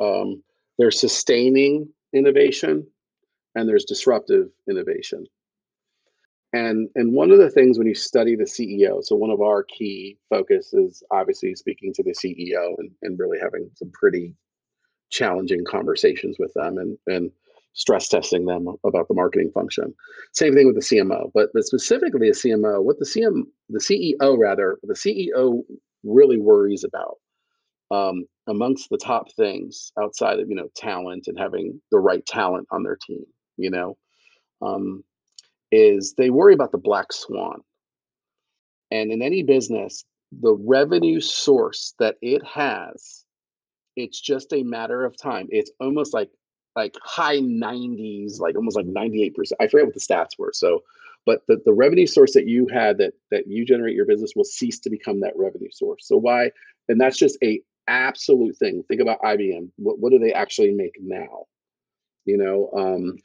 Um, 0.00 0.42
there's 0.78 1.00
sustaining 1.00 1.88
innovation 2.14 2.86
and 3.54 3.68
there's 3.68 3.84
disruptive 3.84 4.50
innovation. 4.70 5.26
And 6.52 6.88
and 6.94 7.12
one 7.12 7.30
of 7.30 7.38
the 7.38 7.50
things 7.50 7.76
when 7.76 7.86
you 7.86 7.94
study 7.94 8.34
the 8.34 8.44
CEO, 8.44 9.04
so 9.04 9.16
one 9.16 9.30
of 9.30 9.42
our 9.42 9.64
key 9.64 10.16
focus 10.30 10.72
is 10.72 11.02
obviously 11.10 11.54
speaking 11.54 11.92
to 11.94 12.02
the 12.02 12.12
CEO 12.12 12.74
and, 12.78 12.90
and 13.02 13.18
really 13.18 13.38
having 13.38 13.70
some 13.74 13.90
pretty 13.92 14.34
challenging 15.10 15.64
conversations 15.64 16.36
with 16.38 16.52
them 16.54 16.78
and 16.78 16.96
and 17.06 17.30
stress 17.74 18.08
testing 18.08 18.44
them 18.46 18.66
about 18.84 19.06
the 19.08 19.14
marketing 19.14 19.50
function. 19.52 19.94
Same 20.32 20.54
thing 20.54 20.66
with 20.66 20.74
the 20.74 20.96
CMO, 20.96 21.30
but, 21.32 21.50
but 21.54 21.62
specifically 21.64 22.28
the 22.28 22.34
CMO, 22.34 22.82
what 22.82 22.98
the 22.98 23.04
CM 23.04 23.42
the 23.68 23.78
CEO 23.78 24.36
rather, 24.38 24.78
the 24.82 24.94
CEO 24.94 25.62
really 26.02 26.40
worries 26.40 26.82
about 26.82 27.18
um, 27.90 28.24
amongst 28.48 28.88
the 28.90 28.98
top 28.98 29.32
things 29.32 29.92
outside 30.02 30.40
of 30.40 30.48
you 30.48 30.54
know 30.54 30.68
talent 30.76 31.24
and 31.26 31.38
having 31.38 31.80
the 31.90 31.98
right 31.98 32.24
talent 32.26 32.66
on 32.70 32.82
their 32.82 32.98
team, 33.06 33.24
you 33.56 33.70
know, 33.70 33.96
um, 34.62 35.04
is 35.70 36.14
they 36.14 36.30
worry 36.30 36.54
about 36.54 36.72
the 36.72 36.78
black 36.78 37.12
swan. 37.12 37.60
And 38.90 39.12
in 39.12 39.22
any 39.22 39.42
business, 39.42 40.04
the 40.32 40.54
revenue 40.54 41.20
source 41.20 41.94
that 41.98 42.16
it 42.22 42.44
has, 42.44 43.24
it's 43.96 44.20
just 44.20 44.52
a 44.52 44.62
matter 44.62 45.04
of 45.04 45.16
time. 45.16 45.48
It's 45.50 45.70
almost 45.80 46.14
like 46.14 46.30
like 46.76 46.94
high 47.02 47.38
90s, 47.38 48.38
like 48.38 48.54
almost 48.54 48.76
like 48.76 48.86
98%. 48.86 49.32
I 49.58 49.66
forget 49.66 49.86
what 49.86 49.94
the 49.94 50.00
stats 50.00 50.38
were. 50.38 50.52
So, 50.52 50.84
but 51.26 51.40
the, 51.48 51.60
the 51.64 51.72
revenue 51.72 52.06
source 52.06 52.34
that 52.34 52.46
you 52.46 52.68
had 52.68 52.98
that 52.98 53.14
that 53.30 53.48
you 53.48 53.66
generate 53.66 53.96
your 53.96 54.06
business 54.06 54.32
will 54.36 54.44
cease 54.44 54.78
to 54.80 54.90
become 54.90 55.20
that 55.20 55.36
revenue 55.36 55.70
source. 55.72 56.06
So 56.06 56.16
why? 56.16 56.52
And 56.88 57.00
that's 57.00 57.18
just 57.18 57.36
a 57.42 57.60
absolute 57.88 58.56
thing. 58.56 58.84
Think 58.86 59.00
about 59.00 59.20
IBM. 59.22 59.70
What, 59.76 59.98
what 59.98 60.12
do 60.12 60.18
they 60.18 60.32
actually 60.32 60.72
make 60.72 60.94
now? 61.00 61.46
You 62.24 62.36
know, 62.36 62.70
um, 62.76 63.16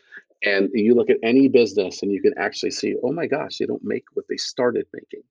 and 0.44 0.70
you 0.74 0.94
look 0.94 1.10
at 1.10 1.18
any 1.24 1.48
business 1.48 2.02
and 2.02 2.12
you 2.12 2.22
can 2.22 2.34
actually 2.38 2.72
see, 2.72 2.96
oh 3.04 3.12
my 3.12 3.28
gosh, 3.28 3.58
they 3.58 3.66
don't 3.66 3.84
make 3.84 4.04
what 4.14 4.26
they 4.30 4.38
started 4.38 4.86
making. 4.94 5.24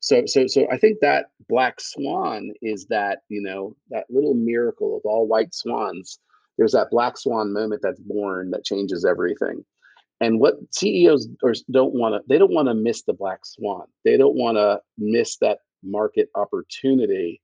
So, 0.00 0.24
so, 0.26 0.46
so 0.46 0.66
I 0.72 0.78
think 0.78 0.98
that 1.00 1.26
black 1.48 1.80
swan 1.80 2.52
is 2.62 2.86
that 2.86 3.18
you 3.28 3.42
know 3.42 3.76
that 3.90 4.06
little 4.08 4.34
miracle 4.34 4.96
of 4.96 5.02
all 5.04 5.28
white 5.28 5.54
swans. 5.54 6.18
There's 6.56 6.72
that 6.72 6.90
black 6.90 7.16
swan 7.16 7.52
moment 7.52 7.82
that's 7.82 8.00
born 8.00 8.50
that 8.50 8.64
changes 8.64 9.04
everything. 9.04 9.64
And 10.20 10.40
what 10.40 10.56
CEOs 10.72 11.28
don't 11.70 11.94
want 11.94 12.14
to, 12.14 12.20
they 12.28 12.38
don't 12.38 12.52
want 12.52 12.68
to 12.68 12.74
miss 12.74 13.02
the 13.02 13.14
black 13.14 13.46
swan. 13.46 13.86
They 14.04 14.18
don't 14.18 14.36
want 14.36 14.56
to 14.56 14.80
miss 14.98 15.36
that 15.38 15.58
market 15.82 16.28
opportunity, 16.34 17.40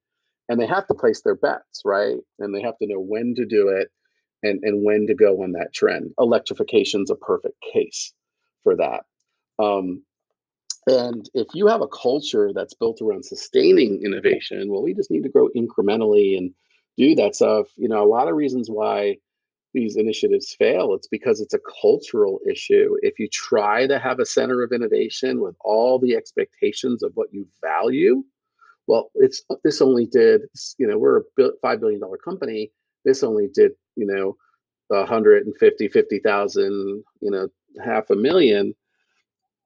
and 0.49 0.61
they 0.61 0.67
have 0.67 0.87
to 0.89 0.95
place 0.95 1.23
their 1.23 1.37
bets 1.37 1.83
right. 1.85 2.17
And 2.39 2.55
they 2.55 2.63
have 2.63 2.79
to 2.79 2.87
know 2.87 3.01
when 3.01 3.35
to 3.37 3.47
do 3.47 3.69
it 3.69 3.91
and 4.43 4.63
and 4.63 4.85
when 4.85 5.07
to 5.07 5.15
go 5.15 5.43
on 5.43 5.53
that 5.53 5.73
trend. 5.73 6.13
Electrification's 6.19 7.11
a 7.11 7.17
perfect 7.17 7.57
case 7.73 8.13
for 8.63 8.77
that. 8.77 9.05
Um, 9.59 10.03
and 10.87 11.29
if 11.35 11.49
you 11.55 11.67
have 11.67 11.83
a 11.83 11.89
culture 11.89 12.53
that's 12.55 12.75
built 12.75 13.01
around 13.03 13.25
sustaining 13.25 14.03
innovation, 14.05 14.71
well, 14.71 14.83
we 14.83 14.95
just 14.95 15.11
need 15.11 15.25
to 15.25 15.29
grow 15.29 15.49
incrementally 15.57 16.37
and 16.39 16.53
do 16.97 17.15
that 17.17 17.35
stuff. 17.35 17.67
You 17.77 17.89
know, 17.89 18.05
a 18.05 18.07
lot 18.07 18.29
of 18.29 18.37
reasons 18.37 18.69
why, 18.71 19.17
these 19.75 19.97
initiatives 19.97 20.55
fail, 20.59 20.95
it's 20.95 21.09
because 21.09 21.41
it's 21.41 21.53
a 21.53 21.61
cultural 21.83 22.41
issue. 22.51 22.97
If 23.03 23.19
you 23.19 23.29
try 23.29 23.87
to 23.87 23.99
have 23.99 24.21
a 24.21 24.25
center 24.25 24.63
of 24.63 24.73
innovation 24.73 25.41
with 25.41 25.55
all 25.61 25.99
the 25.99 26.17
expectations 26.17 27.03
of 27.03 27.13
what 27.15 27.29
you 27.33 27.47
value, 27.61 28.25
well, 28.87 29.11
it's 29.17 29.43
this 29.65 29.83
only 29.83 30.07
did, 30.07 30.43
you 30.79 30.87
know, 30.87 30.97
we're 30.97 31.19
a 31.19 31.51
five 31.61 31.81
billion 31.81 32.01
dollar 32.01 32.17
company. 32.17 32.71
This 33.07 33.23
only 33.23 33.49
did, 33.55 33.73
you 33.95 34.05
know, 34.05 34.37
150, 34.89 35.89
50,000, 35.89 37.05
you 37.21 37.31
know, 37.31 37.49
half 37.83 38.11
a 38.11 38.17
million. 38.17 38.75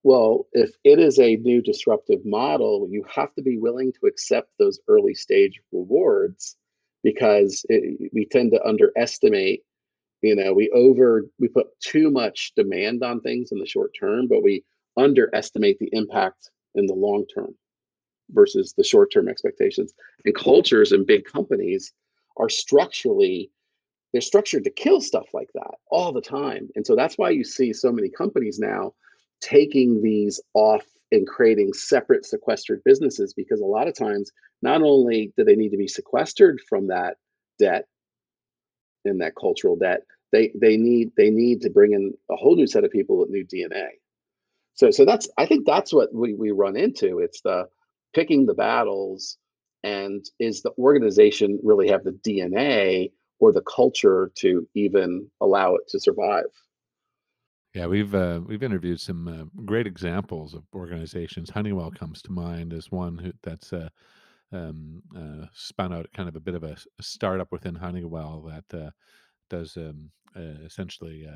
Well, 0.03 0.47
if 0.53 0.71
it 0.85 0.99
is 0.99 1.19
a 1.19 1.37
new 1.37 1.61
disruptive 1.61 2.25
model, 2.25 2.87
you 2.89 3.05
have 3.15 3.35
to 3.35 3.43
be 3.43 3.59
willing 3.59 3.93
to 3.93 4.07
accept 4.07 4.51
those 4.59 4.79
early 4.89 5.15
stage 5.15 5.61
rewards 5.73 6.57
because 7.03 7.65
it, 7.69 8.11
we 8.13 8.27
tend 8.27 8.53
to 8.53 8.65
underestimate 8.65 9.63
you 10.23 10.35
know 10.35 10.53
we 10.53 10.71
over 10.71 11.27
we 11.39 11.49
put 11.49 11.69
too 11.81 12.11
much 12.11 12.53
demand 12.57 13.03
on 13.03 13.21
things 13.21 13.53
in 13.53 13.59
the 13.59 13.67
short 13.67 13.91
term 13.99 14.29
but 14.29 14.43
we 14.43 14.63
underestimate 14.97 15.79
the 15.79 15.89
impact 15.93 16.51
in 16.75 16.87
the 16.87 16.95
long 16.95 17.25
term 17.35 17.55
versus 18.31 18.75
the 18.77 18.85
short 18.85 19.11
term 19.13 19.29
expectations 19.29 19.95
and 20.25 20.35
cultures 20.35 20.93
in 20.93 21.07
big 21.07 21.25
companies 21.25 21.93
are 22.37 22.49
structurally 22.49 23.51
they're 24.13 24.21
structured 24.21 24.65
to 24.65 24.71
kill 24.71 25.01
stuff 25.01 25.29
like 25.33 25.51
that 25.55 25.75
all 25.91 26.13
the 26.13 26.21
time 26.21 26.69
and 26.75 26.87
so 26.87 26.97
that's 26.97 27.19
why 27.19 27.31
you 27.31 27.45
see 27.45 27.73
so 27.73 27.93
many 27.93 28.09
companies 28.09 28.59
now 28.59 28.93
taking 29.41 30.03
these 30.03 30.41
off 30.55 30.85
and 31.13 31.27
creating 31.27 31.73
separate 31.73 32.25
sequestered 32.25 32.83
businesses 32.85 33.35
because 33.35 33.61
a 33.61 33.67
lot 33.67 33.89
of 33.89 33.97
times 33.97 34.31
not 34.63 34.83
only 34.83 35.33
do 35.37 35.45
they 35.45 35.57
need 35.57 35.71
to 35.71 35.77
be 35.77 35.89
sequestered 35.89 36.61
from 36.69 36.89
that 36.89 37.17
debt 37.59 37.87
and 39.05 39.21
that 39.21 39.35
cultural 39.35 39.77
debt 39.77 40.03
they 40.33 40.53
they 40.55 40.77
need 40.77 41.11
they 41.17 41.31
need 41.31 41.61
to 41.61 41.71
bring 41.71 41.93
in 41.93 42.13
a 42.31 42.37
whole 42.37 42.57
new 42.57 42.67
set 42.67 42.85
of 42.85 42.91
people 42.91 43.19
with 43.19 43.31
new 43.31 43.45
dna 43.45 43.89
so 44.75 44.91
so 44.91 45.05
that's 45.05 45.29
i 45.39 45.47
think 45.47 45.67
that's 45.67 45.93
what 45.93 46.15
we, 46.15 46.35
we 46.35 46.51
run 46.51 46.77
into. 46.77 47.19
It's 47.19 47.43
the 47.43 47.69
picking 48.15 48.47
the 48.47 48.55
battles 48.55 49.37
and 49.83 50.27
is 50.39 50.63
the 50.63 50.73
organization 50.79 51.59
really 51.63 51.89
have 51.89 52.05
the 52.05 52.19
dna 52.27 53.11
or 53.39 53.53
the 53.53 53.63
culture 53.63 54.31
to 54.35 54.67
even 54.75 55.29
allow 55.41 55.75
it 55.75 55.87
to 55.89 55.99
survive 56.01 56.45
yeah, 57.73 57.87
we've 57.87 58.17
uh, 58.17 58.41
we've 58.45 58.65
interviewed 58.65 59.01
some 59.01 59.29
uh, 59.29 59.45
great 59.65 59.87
examples 59.87 60.55
of 60.55 60.65
organizations. 60.75 61.51
Honeywell 61.51 61.93
comes 61.93 62.21
to 62.23 62.33
mind 62.33 62.73
as 62.73 62.91
one 62.91 63.17
who 63.17 63.33
that's 63.45 63.73
uh, 63.73 63.91
um, 64.53 65.03
uh, 65.17 65.47
spun 65.53 65.93
out 65.93 66.09
kind 66.15 66.29
of 66.29 66.37
a 66.37 66.41
bit 66.41 66.55
of 66.55 66.65
a, 66.65 66.77
startup 67.01 67.53
within 67.53 67.75
Honeywell 67.75 68.43
that 68.49 68.79
uh, 68.79 68.91
does 69.49 69.77
um, 69.77 70.11
uh, 70.37 70.65
essentially 70.65 71.27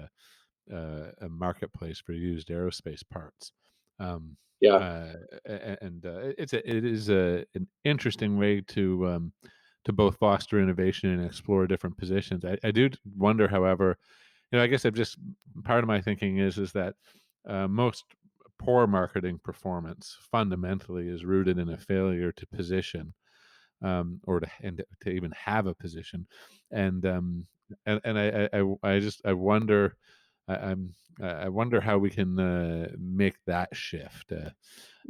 uh, 0.72 1.10
a 1.20 1.28
marketplace 1.28 2.00
for 2.00 2.12
used 2.12 2.48
aerospace 2.48 3.02
parts. 3.08 3.52
Um, 3.98 4.36
yeah, 4.60 4.80
uh, 4.80 5.14
and 5.46 6.04
uh, 6.04 6.32
it's 6.38 6.52
a, 6.52 6.68
it 6.68 6.84
is 6.84 7.08
a, 7.08 7.44
an 7.54 7.68
interesting 7.84 8.38
way 8.38 8.60
to 8.62 9.06
um, 9.08 9.32
to 9.84 9.92
both 9.92 10.16
foster 10.16 10.60
innovation 10.60 11.10
and 11.10 11.24
explore 11.24 11.66
different 11.66 11.96
positions. 11.98 12.44
I, 12.44 12.58
I 12.64 12.70
do 12.70 12.90
wonder, 13.16 13.46
however, 13.48 13.98
you 14.50 14.58
know, 14.58 14.64
I 14.64 14.66
guess 14.68 14.84
I've 14.84 14.94
just 14.94 15.18
part 15.64 15.84
of 15.84 15.88
my 15.88 16.00
thinking 16.00 16.38
is 16.38 16.58
is 16.58 16.72
that 16.72 16.94
uh, 17.46 17.68
most 17.68 18.04
poor 18.58 18.86
marketing 18.86 19.40
performance 19.42 20.16
fundamentally 20.32 21.08
is 21.08 21.24
rooted 21.24 21.58
in 21.58 21.68
a 21.70 21.78
failure 21.78 22.32
to 22.32 22.46
position 22.46 23.14
um, 23.82 24.20
or 24.26 24.40
to 24.40 24.50
and 24.62 24.82
to 25.00 25.10
even 25.10 25.32
have 25.32 25.66
a 25.66 25.74
position, 25.74 26.26
and 26.70 27.04
um, 27.06 27.46
and 27.86 28.00
and 28.04 28.18
I 28.18 28.48
I, 28.52 28.94
I 28.96 29.00
just 29.00 29.22
I 29.24 29.32
wonder. 29.32 29.96
I, 30.48 30.72
am 30.72 30.94
I 31.22 31.48
wonder 31.48 31.80
how 31.80 31.98
we 31.98 32.10
can 32.10 32.38
uh, 32.38 32.88
make 32.98 33.36
that 33.46 33.74
shift. 33.74 34.32
Uh, 34.32 34.50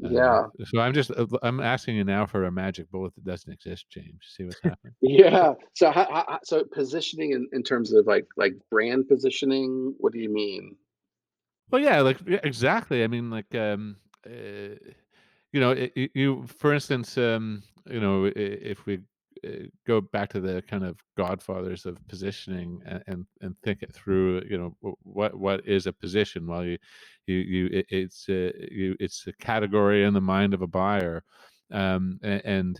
uh 0.04 0.08
yeah. 0.10 0.40
Uh, 0.40 0.64
so 0.64 0.80
I'm 0.80 0.92
just 0.92 1.10
uh, 1.10 1.26
I'm 1.42 1.60
asking 1.60 1.96
you 1.96 2.04
now 2.04 2.26
for 2.26 2.44
a 2.44 2.52
magic 2.52 2.90
bullet 2.90 3.14
that 3.14 3.24
doesn't 3.24 3.52
exist, 3.52 3.86
James. 3.90 4.20
See 4.22 4.44
what's 4.44 4.60
happening. 4.62 4.94
yeah. 5.00 5.54
So 5.74 5.90
how, 5.90 6.04
how, 6.04 6.38
so 6.44 6.64
positioning 6.72 7.32
in, 7.32 7.48
in 7.52 7.62
terms 7.62 7.92
of 7.92 8.06
like 8.06 8.26
like 8.36 8.54
brand 8.70 9.08
positioning. 9.08 9.94
What 9.98 10.12
do 10.12 10.20
you 10.20 10.32
mean? 10.32 10.76
Well, 11.70 11.82
yeah, 11.82 12.00
like 12.00 12.18
yeah, 12.26 12.40
exactly. 12.44 13.02
I 13.02 13.06
mean, 13.06 13.30
like 13.30 13.54
um, 13.54 13.96
uh, 14.26 14.76
you 15.52 15.60
know, 15.60 15.70
it, 15.70 16.10
you 16.14 16.46
for 16.46 16.74
instance, 16.74 17.16
um, 17.16 17.62
you 17.88 18.00
know, 18.00 18.30
if 18.36 18.86
we 18.86 19.00
go 19.86 20.00
back 20.00 20.30
to 20.30 20.40
the 20.40 20.62
kind 20.62 20.84
of 20.84 20.98
godfathers 21.16 21.86
of 21.86 21.96
positioning 22.08 22.80
and, 22.86 23.02
and, 23.06 23.26
and 23.40 23.56
think 23.62 23.82
it 23.82 23.92
through 23.92 24.42
you 24.48 24.58
know 24.58 24.96
what 25.02 25.34
what 25.38 25.66
is 25.66 25.86
a 25.86 25.92
position? 25.92 26.46
Well 26.46 26.64
you 26.64 26.78
you, 27.26 27.36
you 27.36 27.66
it, 27.72 27.86
it's 27.88 28.28
a, 28.28 28.52
you 28.70 28.96
it's 29.00 29.26
a 29.26 29.32
category 29.34 30.04
in 30.04 30.14
the 30.14 30.20
mind 30.20 30.54
of 30.54 30.62
a 30.62 30.66
buyer 30.66 31.24
um, 31.72 32.18
and 32.22 32.78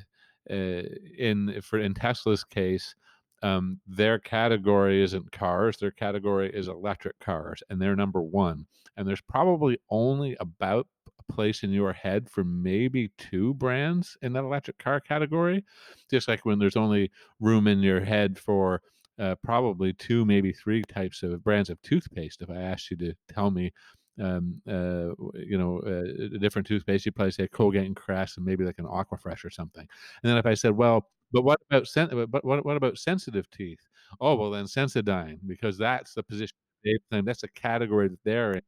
uh, 0.51 0.83
in 1.19 1.61
for 1.63 1.79
in 1.79 1.95
tesla's 1.95 2.45
case 2.45 2.95
um, 3.43 3.81
their 3.87 4.19
category 4.19 5.03
isn't 5.03 5.33
cars 5.33 5.77
their 5.79 5.91
category 5.91 6.51
is 6.53 6.69
electric 6.69 7.19
cars 7.19 7.63
and 7.71 7.81
they're 7.81 7.97
number 7.97 8.23
one 8.23 8.67
and 8.97 9.09
there's 9.09 9.23
probably 9.23 9.79
only 9.91 10.37
about 10.41 10.87
place 11.29 11.63
in 11.63 11.71
your 11.71 11.93
head 11.93 12.29
for 12.31 12.45
maybe 12.45 13.11
two 13.19 13.55
brands 13.55 14.17
in 14.23 14.33
that 14.35 14.45
electric 14.45 14.79
car 14.79 15.01
category. 15.01 15.65
Just 16.11 16.29
like 16.29 16.45
when 16.45 16.59
there's 16.59 16.77
only 16.77 17.11
room 17.41 17.67
in 17.67 17.81
your 17.81 18.01
head 18.01 18.39
for 18.39 18.83
uh, 19.19 19.35
probably 19.43 19.93
two, 19.93 20.25
maybe 20.25 20.53
three 20.53 20.83
types 20.83 21.23
of 21.23 21.43
brands 21.45 21.71
of 21.71 21.81
toothpaste. 21.83 22.43
If 22.43 22.51
I 22.51 22.57
asked 22.57 22.91
you 22.91 22.97
to 22.99 23.15
tell 23.33 23.51
me, 23.51 23.73
um, 24.21 24.61
uh, 24.69 25.11
you 25.35 25.59
know, 25.59 25.81
uh, 25.85 26.35
a 26.37 26.39
different 26.39 26.67
toothpaste, 26.67 27.05
you'd 27.07 27.17
probably 27.17 27.33
say 27.33 27.49
Colgate 27.49 27.87
and 27.87 27.97
Crest, 27.97 28.37
and 28.37 28.47
maybe 28.47 28.65
like 28.65 28.79
an 28.79 28.87
Aquafresh 28.87 29.45
or 29.45 29.51
something. 29.51 29.87
And 30.23 30.31
then 30.31 30.37
if 30.39 30.47
I 30.47 30.55
said, 30.55 30.73
well, 30.73 31.09
but 31.33 31.43
what 31.43 31.59
about 31.71 31.89
sen- 31.89 32.27
but 32.29 32.45
what, 32.45 32.65
what 32.65 32.77
about 32.77 32.99
sensitive 32.99 33.51
teeth? 33.51 33.81
Oh 34.21 34.37
well, 34.37 34.51
then 34.51 34.67
Sensodyne 34.67 35.39
because 35.47 35.77
that's 35.79 36.15
the 36.15 36.23
position 36.23 36.57
they 36.85 36.97
claim. 37.11 37.25
That's 37.25 37.43
a 37.43 37.49
category 37.49 38.09
that 38.09 38.23
they're 38.25 38.53
in. 38.53 38.63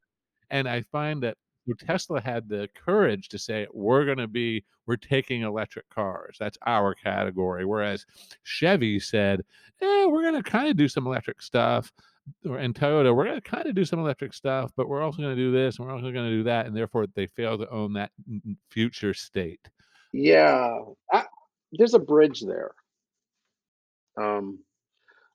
And 0.51 0.69
I 0.69 0.83
find 0.83 1.23
that 1.23 1.37
Tesla 1.75 2.21
had 2.21 2.49
the 2.49 2.69
courage 2.75 3.29
to 3.31 3.39
say, 3.39 3.67
we're 3.73 4.05
going 4.05 4.19
to 4.19 4.29
be, 4.29 4.65
we're 4.87 4.97
taking 4.97 5.43
electric 5.43 5.89
cars. 5.91 6.37
That's 6.39 6.59
our 6.67 6.95
category. 6.95 7.65
Whereas 7.65 8.07
Chevy 8.45 9.01
said, 9.01 9.43
eh, 9.81 10.07
we're 10.07 10.23
going 10.23 10.43
to 10.43 10.49
kind 10.49 10.69
of 10.69 10.77
do 10.77 10.89
some 10.89 11.07
electric 11.07 11.43
stuff. 11.43 11.93
And 12.45 12.75
Toyota, 12.75 13.15
we're 13.15 13.25
going 13.25 13.41
to 13.41 13.51
kind 13.51 13.67
of 13.67 13.75
do 13.75 13.85
some 13.85 13.99
electric 13.99 14.35
stuff, 14.35 14.73
but 14.77 14.89
we're 14.89 15.03
also 15.03 15.23
going 15.23 15.37
to 15.37 15.43
do 15.43 15.53
this 15.53 15.79
and 15.79 15.87
we're 15.87 15.95
also 15.95 16.11
going 16.11 16.31
to 16.31 16.37
do 16.37 16.43
that. 16.45 16.67
And 16.67 16.77
therefore, 16.77 17.07
they 17.15 17.27
fail 17.27 17.59
to 17.59 17.69
own 17.71 17.93
that 17.95 18.11
future 18.71 19.15
state. 19.15 19.61
Yeah. 20.13 20.79
I, 21.13 21.25
there's 21.73 21.95
a 21.95 22.01
bridge 22.01 22.43
there. 22.43 22.73
Um, 24.21 24.61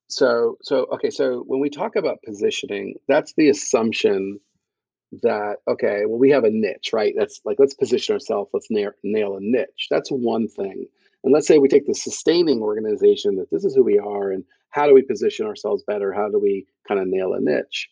so, 0.08 0.58
so, 0.62 0.86
okay. 0.94 1.10
So 1.10 1.44
when 1.48 1.62
we 1.62 1.70
talk 1.70 1.96
about 1.96 2.22
positioning, 2.26 2.96
that's 3.08 3.34
the 3.34 3.50
assumption 3.50 4.40
that 5.22 5.58
okay 5.68 6.04
well 6.06 6.18
we 6.18 6.30
have 6.30 6.44
a 6.46 6.50
niche 6.50 6.92
right? 6.94 7.14
That's 7.18 7.42
like 7.44 7.58
let's 7.60 7.74
position 7.74 8.14
ourselves 8.14 8.50
let's 8.54 8.68
nail, 8.70 8.92
nail 9.04 9.36
a 9.36 9.40
niche. 9.42 9.88
That's 9.90 10.10
one 10.10 10.48
thing. 10.48 10.86
And 11.24 11.34
let's 11.34 11.48
say 11.48 11.58
we 11.58 11.68
take 11.68 11.86
the 11.86 11.94
sustaining 11.94 12.62
organization 12.62 13.36
that 13.36 13.52
this 13.52 13.64
is 13.64 13.76
who 13.76 13.84
we 13.84 14.00
are 14.00 14.32
and 14.32 14.44
how 14.70 14.88
do 14.88 14.94
we 14.94 15.02
position 15.02 15.46
ourselves 15.46 15.84
better? 15.86 16.14
How 16.14 16.30
do 16.30 16.40
we 16.40 16.66
kind 16.88 17.00
of 17.00 17.08
nail 17.08 17.34
a 17.34 17.42
niche? 17.42 17.90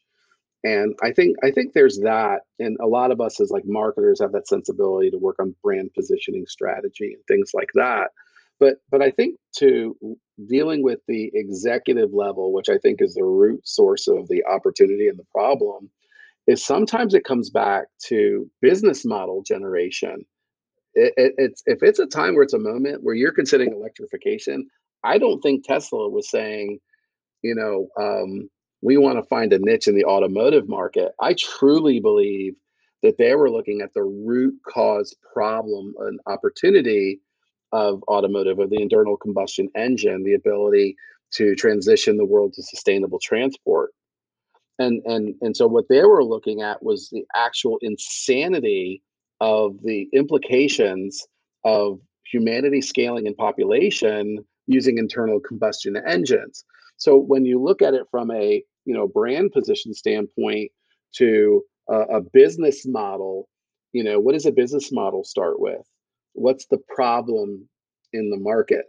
And 0.63 0.95
i 1.03 1.11
think 1.11 1.37
i 1.43 1.51
think 1.51 1.73
there's 1.73 1.99
that 1.99 2.41
and 2.59 2.77
a 2.81 2.87
lot 2.87 3.11
of 3.11 3.21
us 3.21 3.39
as 3.39 3.49
like 3.49 3.63
marketers 3.65 4.19
have 4.19 4.33
that 4.33 4.47
sensibility 4.47 5.09
to 5.11 5.17
work 5.17 5.37
on 5.39 5.55
brand 5.63 5.93
positioning 5.93 6.45
strategy 6.47 7.13
and 7.13 7.23
things 7.27 7.51
like 7.53 7.69
that. 7.75 8.11
But 8.59 8.75
but 8.91 9.01
i 9.01 9.11
think 9.11 9.39
to 9.57 9.95
dealing 10.47 10.83
with 10.83 10.99
the 11.07 11.31
executive 11.33 12.13
level 12.13 12.53
which 12.53 12.69
i 12.69 12.77
think 12.77 13.01
is 13.01 13.13
the 13.13 13.23
root 13.23 13.65
source 13.67 14.07
of 14.07 14.27
the 14.27 14.43
opportunity 14.45 15.07
and 15.07 15.17
the 15.19 15.25
problem 15.33 15.89
is 16.49 16.65
sometimes 16.65 17.13
it 17.13 17.23
comes 17.23 17.51
back 17.51 17.85
to 18.07 18.49
business 18.59 19.05
model 19.05 19.43
generation. 19.43 20.25
It, 20.95 21.13
it, 21.15 21.33
it's 21.37 21.61
if 21.67 21.83
it's 21.83 21.99
a 21.99 22.07
time 22.07 22.33
where 22.33 22.43
it's 22.43 22.55
a 22.55 22.59
moment 22.59 23.03
where 23.03 23.13
you're 23.13 23.31
considering 23.31 23.71
electrification, 23.71 24.67
I 25.03 25.19
don't 25.19 25.39
think 25.41 25.63
Tesla 25.63 26.09
was 26.09 26.27
saying, 26.31 26.79
you 27.43 27.53
know, 27.53 27.87
um, 28.03 28.49
we 28.81 28.97
want 28.97 29.19
to 29.19 29.29
find 29.29 29.53
a 29.53 29.59
niche 29.59 29.87
in 29.87 29.95
the 29.95 30.05
automotive 30.05 30.67
market. 30.67 31.11
I 31.21 31.35
truly 31.37 31.99
believe 31.99 32.55
that 33.03 33.19
they 33.19 33.35
were 33.35 33.51
looking 33.51 33.81
at 33.81 33.93
the 33.93 34.03
root 34.03 34.55
cause 34.67 35.15
problem 35.31 35.93
and 35.99 36.19
opportunity 36.25 37.21
of 37.71 38.01
automotive, 38.07 38.57
of 38.57 38.71
the 38.71 38.81
internal 38.81 39.17
combustion 39.17 39.69
engine, 39.75 40.23
the 40.23 40.33
ability 40.33 40.95
to 41.33 41.53
transition 41.53 42.17
the 42.17 42.25
world 42.25 42.53
to 42.53 42.63
sustainable 42.63 43.19
transport 43.21 43.91
and 44.79 45.01
and 45.05 45.35
and 45.41 45.55
so 45.55 45.67
what 45.67 45.85
they 45.89 46.03
were 46.03 46.23
looking 46.23 46.61
at 46.61 46.81
was 46.81 47.09
the 47.11 47.25
actual 47.35 47.77
insanity 47.81 49.03
of 49.41 49.75
the 49.83 50.07
implications 50.13 51.27
of 51.63 51.99
humanity 52.31 52.81
scaling 52.81 53.27
in 53.27 53.35
population 53.35 54.39
using 54.67 54.97
internal 54.97 55.39
combustion 55.39 55.95
engines. 56.07 56.63
So 56.97 57.17
when 57.17 57.45
you 57.45 57.61
look 57.61 57.81
at 57.81 57.93
it 57.93 58.03
from 58.09 58.31
a 58.31 58.63
you 58.85 58.93
know 58.93 59.07
brand 59.07 59.51
position 59.51 59.93
standpoint 59.93 60.71
to 61.15 61.63
a, 61.89 61.99
a 62.17 62.21
business 62.21 62.85
model 62.87 63.47
you 63.91 64.03
know 64.03 64.19
what 64.19 64.33
does 64.33 64.45
a 64.45 64.51
business 64.51 64.91
model 64.91 65.23
start 65.23 65.59
with? 65.59 65.81
What's 66.33 66.67
the 66.67 66.79
problem 66.95 67.67
in 68.13 68.29
the 68.29 68.37
market 68.37 68.85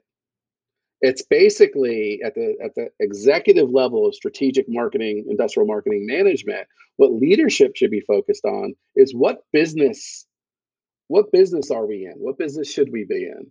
it's 1.03 1.23
basically 1.23 2.21
at 2.25 2.35
the 2.35 2.57
at 2.63 2.75
the 2.75 2.89
executive 3.01 3.71
level 3.71 4.07
of 4.07 4.15
strategic 4.15 4.67
marketing 4.69 5.25
industrial 5.29 5.67
marketing 5.67 6.07
management 6.07 6.67
what 7.01 7.15
leadership 7.15 7.75
should 7.75 7.91
be 7.91 8.03
focused 8.03 8.45
on 8.45 8.75
is 8.97 9.15
what 9.15 9.39
business 9.53 10.27
what 11.09 11.33
business 11.33 11.73
are 11.73 11.87
we 11.87 12.05
in? 12.05 12.13
What 12.19 12.39
business 12.39 12.71
should 12.71 12.93
we 12.93 13.05
be 13.05 13.25
in? 13.25 13.51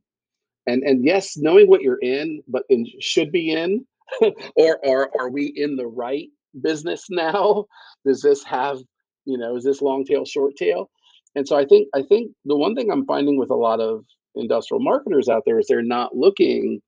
And 0.65 0.83
and 0.83 1.03
yes 1.03 1.35
knowing 1.35 1.67
what 1.67 1.81
you're 1.81 2.01
in 2.01 2.41
but 2.47 2.63
in 2.69 2.85
should 2.99 3.31
be 3.31 3.51
in 3.51 3.85
or 4.55 4.79
are 4.88 5.09
are 5.19 5.29
we 5.29 5.51
in 5.55 5.75
the 5.75 5.88
right 5.88 6.27
business 6.62 7.05
now? 7.09 7.65
Does 8.05 8.21
this 8.21 8.43
have 8.43 8.77
you 9.25 9.38
know 9.38 9.57
is 9.57 9.63
this 9.63 9.81
long 9.81 10.05
tail 10.05 10.25
short 10.25 10.55
tail? 10.55 10.89
And 11.35 11.47
so 11.47 11.57
i 11.57 11.65
think 11.65 11.88
i 11.95 12.01
think 12.01 12.31
the 12.45 12.55
one 12.55 12.75
thing 12.75 12.91
i'm 12.91 13.05
finding 13.05 13.38
with 13.38 13.49
a 13.49 13.55
lot 13.55 13.79
of 13.79 14.05
industrial 14.35 14.81
marketers 14.81 15.27
out 15.27 15.43
there 15.45 15.59
is 15.59 15.65
they're 15.67 15.81
not 15.81 16.15
looking 16.15 16.81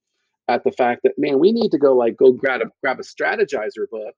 at 0.51 0.63
the 0.63 0.71
fact 0.71 1.01
that 1.03 1.13
man 1.17 1.39
we 1.39 1.51
need 1.51 1.69
to 1.69 1.77
go 1.77 1.93
like 1.95 2.17
go 2.17 2.31
grab 2.31 2.61
a 2.61 2.65
grab 2.81 2.99
a 2.99 3.03
Strategyzer 3.03 3.89
book 3.89 4.15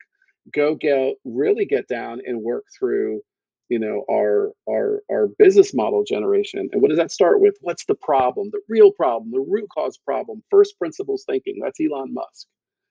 go 0.51 0.75
get 0.75 1.15
really 1.23 1.65
get 1.65 1.87
down 1.87 2.21
and 2.25 2.41
work 2.41 2.65
through 2.77 3.21
you 3.69 3.79
know 3.79 4.03
our 4.11 4.51
our 4.69 5.01
our 5.09 5.27
business 5.39 5.73
model 5.73 6.03
generation. 6.03 6.69
And 6.71 6.81
what 6.81 6.89
does 6.89 6.97
that 6.97 7.11
start 7.11 7.39
with? 7.39 7.55
What's 7.61 7.85
the 7.85 7.95
problem? 7.95 8.49
The 8.51 8.61
real 8.67 8.91
problem 8.91 9.31
the 9.31 9.39
root 9.39 9.69
cause 9.69 9.97
problem 9.97 10.43
first 10.49 10.77
principles 10.77 11.23
thinking. 11.27 11.59
That's 11.61 11.79
elon 11.79 12.13
musk. 12.13 12.47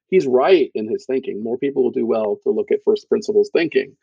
He's 0.09 0.27
right 0.27 0.71
in 0.75 0.89
his 0.91 1.07
thinking. 1.07 1.43
More 1.43 1.59
people 1.59 1.85
will 1.85 1.91
do 1.91 2.07
well 2.07 2.39
to 2.43 2.51
look 2.51 2.71
at 2.71 2.81
first 2.85 3.09
principles 3.09 3.51
thinking. 3.53 3.97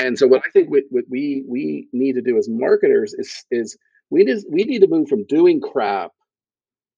And 0.00 0.18
so 0.18 0.26
what 0.26 0.42
i 0.44 0.50
think 0.50 0.70
what, 0.70 0.82
what 0.90 1.04
we 1.08 1.44
we 1.48 1.88
need 1.92 2.14
to 2.14 2.22
do 2.22 2.36
as 2.36 2.48
marketers 2.48 3.14
is 3.14 3.44
is 3.50 3.78
we 4.10 4.24
just 4.24 4.46
we 4.50 4.64
need 4.64 4.80
to 4.80 4.88
move 4.88 5.08
from 5.08 5.24
doing 5.24 5.60
crap 5.60 6.10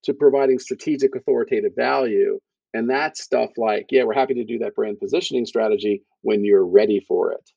to 0.04 0.14
providing 0.14 0.58
strategic 0.58 1.14
authoritative 1.16 1.72
value 1.76 2.38
and 2.76 2.90
that's 2.90 3.22
stuff 3.22 3.50
like 3.56 3.86
yeah 3.90 4.04
we're 4.04 4.12
happy 4.12 4.34
to 4.34 4.44
do 4.44 4.58
that 4.58 4.74
brand 4.74 5.00
positioning 5.00 5.46
strategy 5.46 6.02
when 6.22 6.44
you're 6.44 6.66
ready 6.66 7.00
for 7.00 7.32
it. 7.32 7.50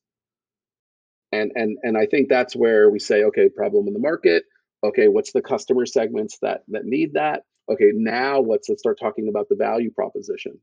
And 1.32 1.52
and 1.56 1.78
and 1.84 1.98
i 1.98 2.06
think 2.06 2.30
that's 2.30 2.56
where 2.56 2.90
we 2.90 3.00
say 3.00 3.24
okay 3.24 3.50
problem 3.50 3.88
in 3.88 3.94
the 3.94 4.00
market. 4.00 4.44
Okay 4.84 5.08
what's 5.08 5.34
the 5.34 5.42
customer 5.42 5.86
segments 5.86 6.38
that 6.42 6.62
that 6.70 6.86
need 6.86 7.14
that? 7.14 7.44
Okay 7.70 7.92
now 7.94 8.40
let's, 8.40 8.70
let's 8.70 8.82
start 8.82 8.98
talking 9.00 9.28
about 9.28 9.48
the 9.50 9.56
value 9.56 9.92
proposition. 9.92 10.58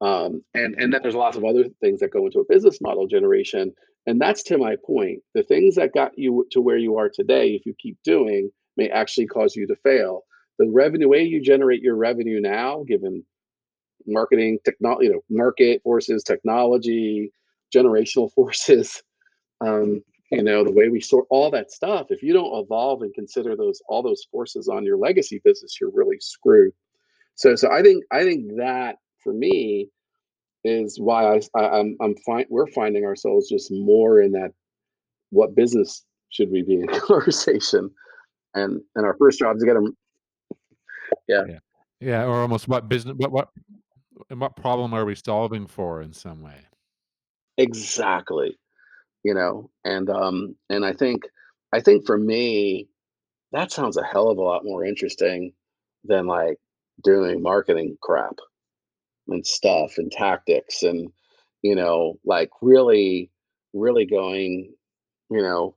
Um, 0.00 0.42
and 0.52 0.74
and 0.78 0.92
then 0.92 1.00
there's 1.02 1.14
lots 1.14 1.36
of 1.36 1.44
other 1.44 1.64
things 1.80 2.00
that 2.00 2.12
go 2.12 2.26
into 2.26 2.40
a 2.40 2.52
business 2.52 2.80
model 2.80 3.06
generation 3.06 3.72
and 4.06 4.20
that's 4.20 4.42
to 4.44 4.58
my 4.58 4.76
point. 4.84 5.20
The 5.34 5.44
things 5.44 5.76
that 5.76 5.94
got 5.94 6.18
you 6.18 6.46
to 6.50 6.60
where 6.60 6.76
you 6.76 6.98
are 6.98 7.08
today 7.08 7.50
if 7.50 7.64
you 7.64 7.74
keep 7.80 7.96
doing 8.04 8.50
may 8.76 8.88
actually 8.88 9.26
cause 9.26 9.54
you 9.56 9.66
to 9.68 9.76
fail 9.76 10.24
the 10.62 10.70
revenue 10.70 11.08
way 11.08 11.22
you 11.22 11.40
generate 11.40 11.82
your 11.82 11.96
revenue 11.96 12.40
now 12.40 12.84
given 12.86 13.24
marketing 14.06 14.58
technology 14.64 15.06
you 15.06 15.12
know 15.12 15.20
market 15.30 15.80
forces 15.82 16.22
technology 16.22 17.30
generational 17.74 18.32
forces 18.34 19.02
um, 19.60 20.02
you 20.30 20.42
know 20.42 20.64
the 20.64 20.72
way 20.72 20.88
we 20.88 21.00
sort 21.00 21.26
all 21.30 21.50
that 21.50 21.70
stuff 21.70 22.06
if 22.10 22.22
you 22.22 22.32
don't 22.32 22.64
evolve 22.64 23.02
and 23.02 23.14
consider 23.14 23.56
those 23.56 23.80
all 23.88 24.02
those 24.02 24.26
forces 24.30 24.68
on 24.68 24.84
your 24.84 24.96
legacy 24.96 25.40
business 25.44 25.78
you're 25.80 25.90
really 25.92 26.18
screwed. 26.20 26.72
So 27.34 27.54
so 27.56 27.70
i 27.70 27.82
think 27.82 28.04
i 28.12 28.22
think 28.22 28.56
that 28.56 28.96
for 29.22 29.32
me 29.32 29.88
is 30.64 30.98
why 31.00 31.24
I, 31.24 31.40
I 31.56 31.64
am 31.64 31.72
I'm, 31.74 31.96
I'm 32.00 32.16
fine 32.24 32.46
we're 32.50 32.68
finding 32.68 33.04
ourselves 33.04 33.48
just 33.48 33.70
more 33.72 34.20
in 34.20 34.32
that 34.32 34.52
what 35.30 35.54
business 35.54 36.04
should 36.32 36.50
we 36.50 36.62
be 36.62 36.74
in 36.74 36.86
conversation? 37.00 37.90
And 38.54 38.80
and 38.96 39.06
our 39.06 39.16
first 39.18 39.38
job 39.38 39.56
is 39.56 39.62
to 39.62 39.66
get 39.66 39.74
them 39.74 39.96
yeah 41.32 41.44
Yeah. 41.48 41.58
Yeah, 42.00 42.24
or 42.24 42.40
almost 42.40 42.66
what 42.66 42.88
business 42.88 43.16
what 43.16 43.30
what 43.30 43.48
and 44.28 44.40
what 44.40 44.56
problem 44.56 44.92
are 44.92 45.04
we 45.04 45.14
solving 45.14 45.66
for 45.66 46.02
in 46.02 46.12
some 46.12 46.42
way? 46.42 46.56
exactly 47.58 48.58
you 49.24 49.34
know 49.34 49.70
and 49.84 50.08
um 50.08 50.56
and 50.70 50.84
i 50.84 50.92
think 50.92 51.22
i 51.72 51.80
think 51.80 52.06
for 52.06 52.16
me 52.16 52.88
that 53.52 53.70
sounds 53.70 53.96
a 53.96 54.02
hell 54.02 54.30
of 54.30 54.38
a 54.38 54.42
lot 54.42 54.64
more 54.64 54.84
interesting 54.84 55.52
than 56.04 56.26
like 56.26 56.58
doing 57.04 57.42
marketing 57.42 57.96
crap 58.00 58.36
and 59.28 59.46
stuff 59.46 59.98
and 59.98 60.10
tactics 60.10 60.82
and 60.82 61.10
you 61.62 61.74
know 61.74 62.18
like 62.24 62.50
really 62.62 63.30
really 63.74 64.06
going 64.06 64.72
you 65.30 65.42
know 65.42 65.76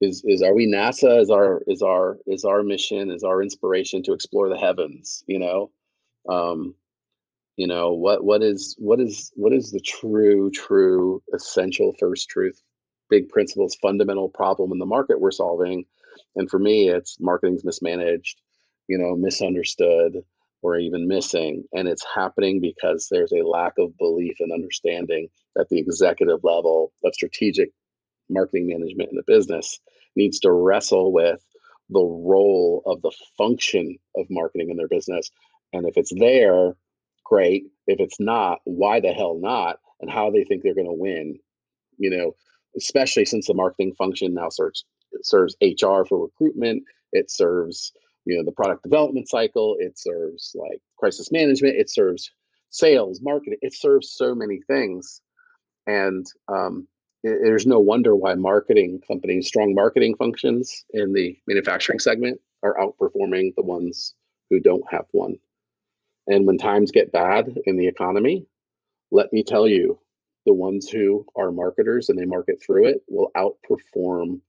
is 0.00 0.22
is 0.26 0.42
are 0.42 0.54
we 0.54 0.66
nasa 0.66 1.20
is 1.20 1.30
our 1.30 1.62
is 1.66 1.82
our 1.82 2.18
is 2.26 2.44
our 2.44 2.62
mission 2.62 3.10
is 3.10 3.22
our 3.22 3.42
inspiration 3.42 4.02
to 4.02 4.12
explore 4.12 4.48
the 4.48 4.58
heavens 4.58 5.24
you 5.26 5.38
know? 5.38 5.70
Um 6.28 6.74
you 7.56 7.66
know 7.66 7.92
what 7.92 8.24
what 8.24 8.42
is 8.42 8.74
what 8.78 9.00
is 9.00 9.32
what 9.36 9.52
is 9.52 9.70
the 9.70 9.80
true 9.80 10.50
true 10.50 11.22
essential 11.34 11.94
first 11.98 12.28
truth 12.28 12.60
big 13.10 13.28
principles 13.28 13.76
fundamental 13.76 14.28
problem 14.28 14.72
in 14.72 14.78
the 14.78 14.86
market 14.86 15.20
we're 15.20 15.30
solving? 15.30 15.84
And 16.36 16.50
for 16.50 16.58
me 16.58 16.88
it's 16.88 17.18
marketing's 17.20 17.64
mismanaged 17.64 18.40
you 18.88 18.98
know 18.98 19.16
misunderstood 19.16 20.24
or 20.64 20.78
even 20.78 21.06
missing. 21.06 21.62
And 21.74 21.86
it's 21.86 22.04
happening 22.14 22.58
because 22.58 23.08
there's 23.10 23.32
a 23.32 23.46
lack 23.46 23.74
of 23.78 23.96
belief 23.98 24.36
and 24.40 24.50
understanding 24.50 25.28
at 25.60 25.68
the 25.68 25.78
executive 25.78 26.42
level 26.42 26.90
of 27.04 27.14
strategic 27.14 27.70
marketing 28.28 28.66
management 28.66 29.10
in 29.10 29.16
the 29.16 29.24
business 29.26 29.78
needs 30.16 30.38
to 30.40 30.52
wrestle 30.52 31.12
with 31.12 31.44
the 31.90 32.00
role 32.00 32.82
of 32.86 33.02
the 33.02 33.12
function 33.36 33.96
of 34.16 34.26
marketing 34.30 34.70
in 34.70 34.76
their 34.76 34.88
business 34.88 35.30
and 35.72 35.86
if 35.86 35.96
it's 35.96 36.12
there 36.18 36.74
great. 37.24 37.64
If 37.86 38.00
it's 38.00 38.20
not, 38.20 38.60
why 38.64 39.00
the 39.00 39.12
hell 39.12 39.38
not? 39.40 39.78
And 40.00 40.10
how 40.10 40.30
they 40.30 40.44
think 40.44 40.62
they're 40.62 40.74
going 40.74 40.86
to 40.86 40.92
win. 40.92 41.38
You 41.98 42.10
know, 42.10 42.32
especially 42.76 43.24
since 43.24 43.46
the 43.46 43.54
marketing 43.54 43.94
function 43.96 44.34
now 44.34 44.50
serves 44.50 44.84
serves 45.22 45.56
HR 45.62 46.04
for 46.08 46.22
recruitment. 46.22 46.82
It 47.12 47.30
serves 47.30 47.92
you 48.24 48.36
know 48.36 48.44
the 48.44 48.52
product 48.52 48.82
development 48.82 49.28
cycle. 49.28 49.76
It 49.78 49.98
serves 49.98 50.54
like 50.54 50.80
crisis 50.98 51.32
management. 51.32 51.76
It 51.76 51.90
serves 51.90 52.30
sales, 52.70 53.20
marketing. 53.22 53.58
It 53.62 53.74
serves 53.74 54.12
so 54.12 54.34
many 54.34 54.60
things, 54.66 55.20
and 55.86 56.26
um, 56.48 56.88
there's 57.24 57.66
no 57.66 57.80
wonder 57.80 58.14
why 58.14 58.34
marketing 58.34 59.00
companies, 59.08 59.48
strong 59.48 59.74
marketing 59.74 60.14
functions 60.16 60.84
in 60.90 61.14
the 61.14 61.38
manufacturing 61.46 61.98
segment, 61.98 62.38
are 62.62 62.76
outperforming 62.76 63.54
the 63.56 63.62
ones 63.62 64.14
who 64.50 64.60
don't 64.60 64.84
have 64.90 65.06
one. 65.12 65.36
And 66.26 66.46
when 66.46 66.58
times 66.58 66.90
get 66.90 67.12
bad 67.12 67.58
in 67.64 67.76
the 67.76 67.88
economy, 67.88 68.46
let 69.10 69.32
me 69.32 69.42
tell 69.42 69.66
you, 69.66 69.98
the 70.46 70.52
ones 70.52 70.90
who 70.90 71.24
are 71.36 71.50
marketers 71.50 72.10
and 72.10 72.18
they 72.18 72.26
market 72.26 72.62
through 72.62 72.88
it 72.88 73.02
will 73.08 73.30
outperform 73.34 74.40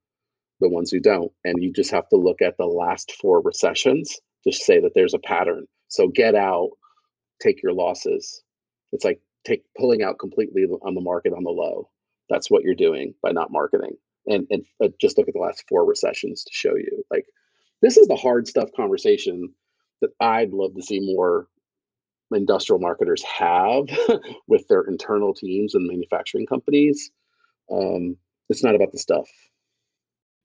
the 0.60 0.68
ones 0.68 0.92
who 0.92 1.00
don't. 1.00 1.32
And 1.46 1.64
you 1.64 1.72
just 1.72 1.92
have 1.92 2.10
to 2.10 2.18
look 2.18 2.42
at 2.42 2.58
the 2.58 2.66
last 2.66 3.14
four 3.22 3.42
recessions 3.42 4.20
to 4.44 4.52
say 4.52 4.82
that 4.82 4.92
there's 4.94 5.14
a 5.14 5.20
pattern. 5.20 5.66
So 5.88 6.10
get 6.10 6.36
out, 6.36 6.72
take 7.42 7.64
your 7.64 7.72
losses. 7.72 8.44
It's 8.92 9.06
like 9.06 9.22
take 9.46 9.64
pulling 9.78 10.04
out 10.04 10.20
completely 10.20 10.64
on 10.64 10.96
the 10.96 11.02
market 11.02 11.32
on 11.32 11.44
the 11.46 11.50
low. 11.50 11.90
That's 12.30 12.50
what 12.50 12.64
you're 12.64 12.76
doing 12.76 13.14
by 13.22 13.32
not 13.32 13.52
marketing. 13.52 13.98
And 14.28 14.48
and 14.50 14.66
uh, 14.84 14.90
just 15.00 15.18
look 15.18 15.28
at 15.28 15.34
the 15.34 15.40
last 15.40 15.66
four 15.70 15.86
recessions 15.86 16.44
to 16.44 16.52
show 16.54 16.76
you. 16.76 17.04
Like 17.12 17.26
this 17.82 17.98
is 17.98 18.08
the 18.08 18.16
hard 18.16 18.48
stuff 18.48 18.70
conversation 18.76 19.54
that 20.02 20.12
I'd 20.20 20.52
love 20.52 20.76
to 20.76 20.82
see 20.82 21.00
more 21.00 21.48
industrial 22.34 22.80
marketers 22.80 23.24
have 23.24 23.86
with 24.48 24.68
their 24.68 24.82
internal 24.82 25.34
teams 25.34 25.76
and 25.76 25.88
manufacturing 25.88 26.46
companies. 26.46 27.12
Um, 27.72 28.18
it's 28.50 28.64
not 28.64 28.76
about 28.76 28.92
the 28.92 29.00
stuff. 29.00 29.28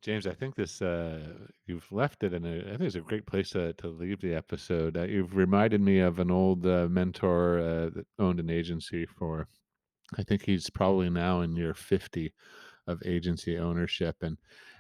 James, 0.03 0.27
I 0.27 0.33
think 0.33 0.55
this 0.55 0.81
uh, 0.81 1.21
you've 1.67 1.91
left 1.93 2.23
it 2.23 2.33
and 2.33 2.47
I 2.47 2.71
think 2.71 2.83
it's 2.83 2.95
a 2.95 3.01
great 3.01 3.27
place 3.27 3.51
to, 3.51 3.75
to 3.75 3.89
leave 3.89 4.21
the 4.21 4.35
episode. 4.35 4.97
Uh, 4.97 5.03
you've 5.03 5.37
reminded 5.37 5.83
me 5.83 5.99
of 5.99 6.19
an 6.19 6.31
old 6.31 6.67
uh, 6.67 6.89
mentor 6.89 7.59
uh, 7.59 7.91
that 7.91 8.07
owned 8.19 8.41
an 8.41 8.51
agency 8.51 9.05
for. 9.05 9.47
I 10.19 10.23
think 10.23 10.45
he's 10.45 10.71
probably 10.71 11.11
now 11.11 11.41
in 11.43 11.57
year 11.57 11.75
fifty 11.75 12.33
of 12.87 13.03
agency 13.05 13.59
ownership, 13.59 14.23
and 14.23 14.39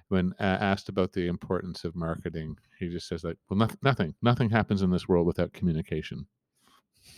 when 0.09 0.35
uh, 0.41 0.59
asked 0.61 0.89
about 0.89 1.13
the 1.13 1.27
importance 1.29 1.85
of 1.85 1.97
marketing, 1.97 2.59
he 2.79 2.89
just 2.89 3.09
says 3.09 3.25
like, 3.25 3.39
"Well, 3.49 3.59
nothing, 3.59 3.79
nothing, 3.83 4.15
nothing 4.23 4.51
happens 4.51 4.83
in 4.83 4.91
this 4.91 5.09
world 5.09 5.27
without 5.27 5.53
communication." 5.53 6.27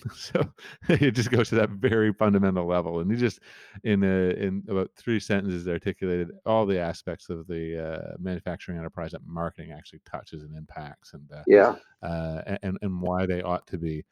so 0.14 0.52
it 0.88 1.12
just 1.12 1.30
goes 1.30 1.48
to 1.48 1.54
that 1.56 1.70
very 1.70 2.12
fundamental 2.12 2.66
level 2.66 3.00
and 3.00 3.10
he 3.10 3.16
just 3.16 3.40
in 3.84 4.02
a, 4.02 4.30
in 4.30 4.64
about 4.68 4.90
three 4.96 5.18
sentences 5.20 5.66
articulated 5.68 6.30
all 6.46 6.66
the 6.66 6.78
aspects 6.78 7.28
of 7.28 7.46
the 7.46 7.78
uh, 7.78 8.16
manufacturing 8.18 8.78
enterprise 8.78 9.12
that 9.12 9.26
marketing 9.26 9.72
actually 9.72 10.00
touches 10.04 10.42
and 10.42 10.56
impacts 10.56 11.14
and 11.14 11.30
uh, 11.32 11.44
Yeah. 11.46 11.76
uh, 12.02 12.56
and 12.62 12.78
and 12.82 13.00
why 13.00 13.26
they 13.26 13.42
ought 13.42 13.66
to 13.66 13.78
be 13.78 14.04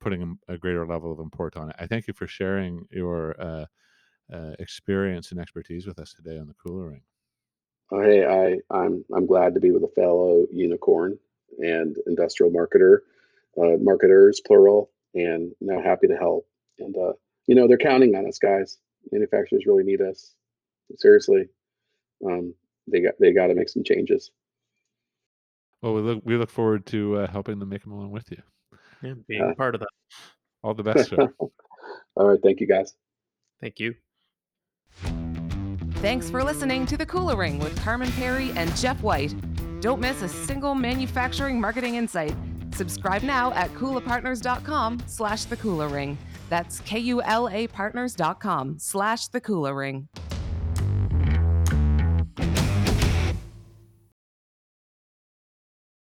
putting 0.00 0.38
a, 0.48 0.58
greater 0.58 0.86
level 0.86 1.12
of 1.12 1.20
import 1.20 1.56
on 1.56 1.70
it. 1.70 1.76
I 1.78 1.86
thank 1.86 2.06
you 2.06 2.14
for 2.14 2.26
sharing 2.26 2.86
your 2.90 3.40
uh, 3.40 3.66
uh, 4.32 4.52
experience 4.58 5.30
and 5.32 5.40
expertise 5.40 5.86
with 5.86 5.98
us 5.98 6.12
today 6.14 6.38
on 6.38 6.46
the 6.46 6.54
Kula 6.54 6.90
Ring. 6.90 7.02
Oh, 7.90 8.02
hey, 8.02 8.24
I, 8.24 8.76
I'm 8.76 9.04
I'm 9.14 9.26
glad 9.26 9.54
to 9.54 9.60
be 9.60 9.70
with 9.70 9.82
a 9.82 9.94
fellow 9.94 10.44
unicorn 10.52 11.18
and 11.58 11.96
industrial 12.06 12.52
marketer, 12.52 12.98
uh, 13.60 13.78
marketers 13.80 14.42
plural, 14.46 14.90
and 15.14 15.52
now 15.60 15.80
happy 15.80 16.06
to 16.08 16.16
help. 16.16 16.46
And 16.78 16.94
uh, 16.96 17.12
you 17.46 17.54
know 17.54 17.66
they're 17.66 17.78
counting 17.78 18.14
on 18.14 18.26
us, 18.26 18.38
guys. 18.38 18.78
Manufacturers 19.10 19.64
really 19.66 19.84
need 19.84 20.02
us. 20.02 20.34
Seriously, 20.96 21.48
um, 22.26 22.54
they 22.86 23.00
got 23.00 23.14
they 23.18 23.32
got 23.32 23.46
to 23.46 23.54
make 23.54 23.70
some 23.70 23.84
changes. 23.84 24.30
Well, 25.82 25.94
we 25.94 26.00
look 26.02 26.22
we 26.24 26.36
look 26.36 26.50
forward 26.50 26.86
to 26.86 27.18
uh, 27.18 27.26
helping 27.30 27.58
them 27.58 27.68
make 27.68 27.82
them 27.82 27.92
along 27.92 28.10
with 28.10 28.30
you. 28.30 28.42
Yeah, 29.02 29.14
being 29.28 29.40
Yeah. 29.48 29.54
part 29.54 29.74
of 29.74 29.80
that. 29.80 29.88
All 30.62 30.74
the 30.74 30.82
best, 30.82 31.10
sir. 31.10 31.16
All 32.16 32.26
right, 32.26 32.40
thank 32.42 32.60
you, 32.60 32.66
guys. 32.66 32.94
Thank 33.60 33.78
you. 33.78 33.94
Thanks 36.00 36.30
for 36.30 36.44
listening 36.44 36.86
to 36.86 36.96
The 36.96 37.06
Kula 37.06 37.36
Ring 37.36 37.58
with 37.58 37.76
Carman 37.82 38.08
Pirie 38.10 38.54
and 38.56 38.74
Jeff 38.76 39.02
White. 39.02 39.34
Don't 39.80 40.00
miss 40.00 40.22
a 40.22 40.28
single 40.28 40.74
manufacturing 40.74 41.60
marketing 41.60 41.94
insight. 41.96 42.34
Subscribe 42.72 43.22
now 43.22 43.52
at 43.54 43.70
kulapartners.com 43.74 45.02
slash 45.06 45.44
the 45.44 45.56
Kula 45.56 45.90
Ring. 45.92 46.16
That's 46.48 46.80
K-U-L-A 46.80 47.66
partners.com 47.68 48.78
slash 48.78 49.28
the 49.28 49.40
Kula 49.40 49.76
Ring. 49.76 50.08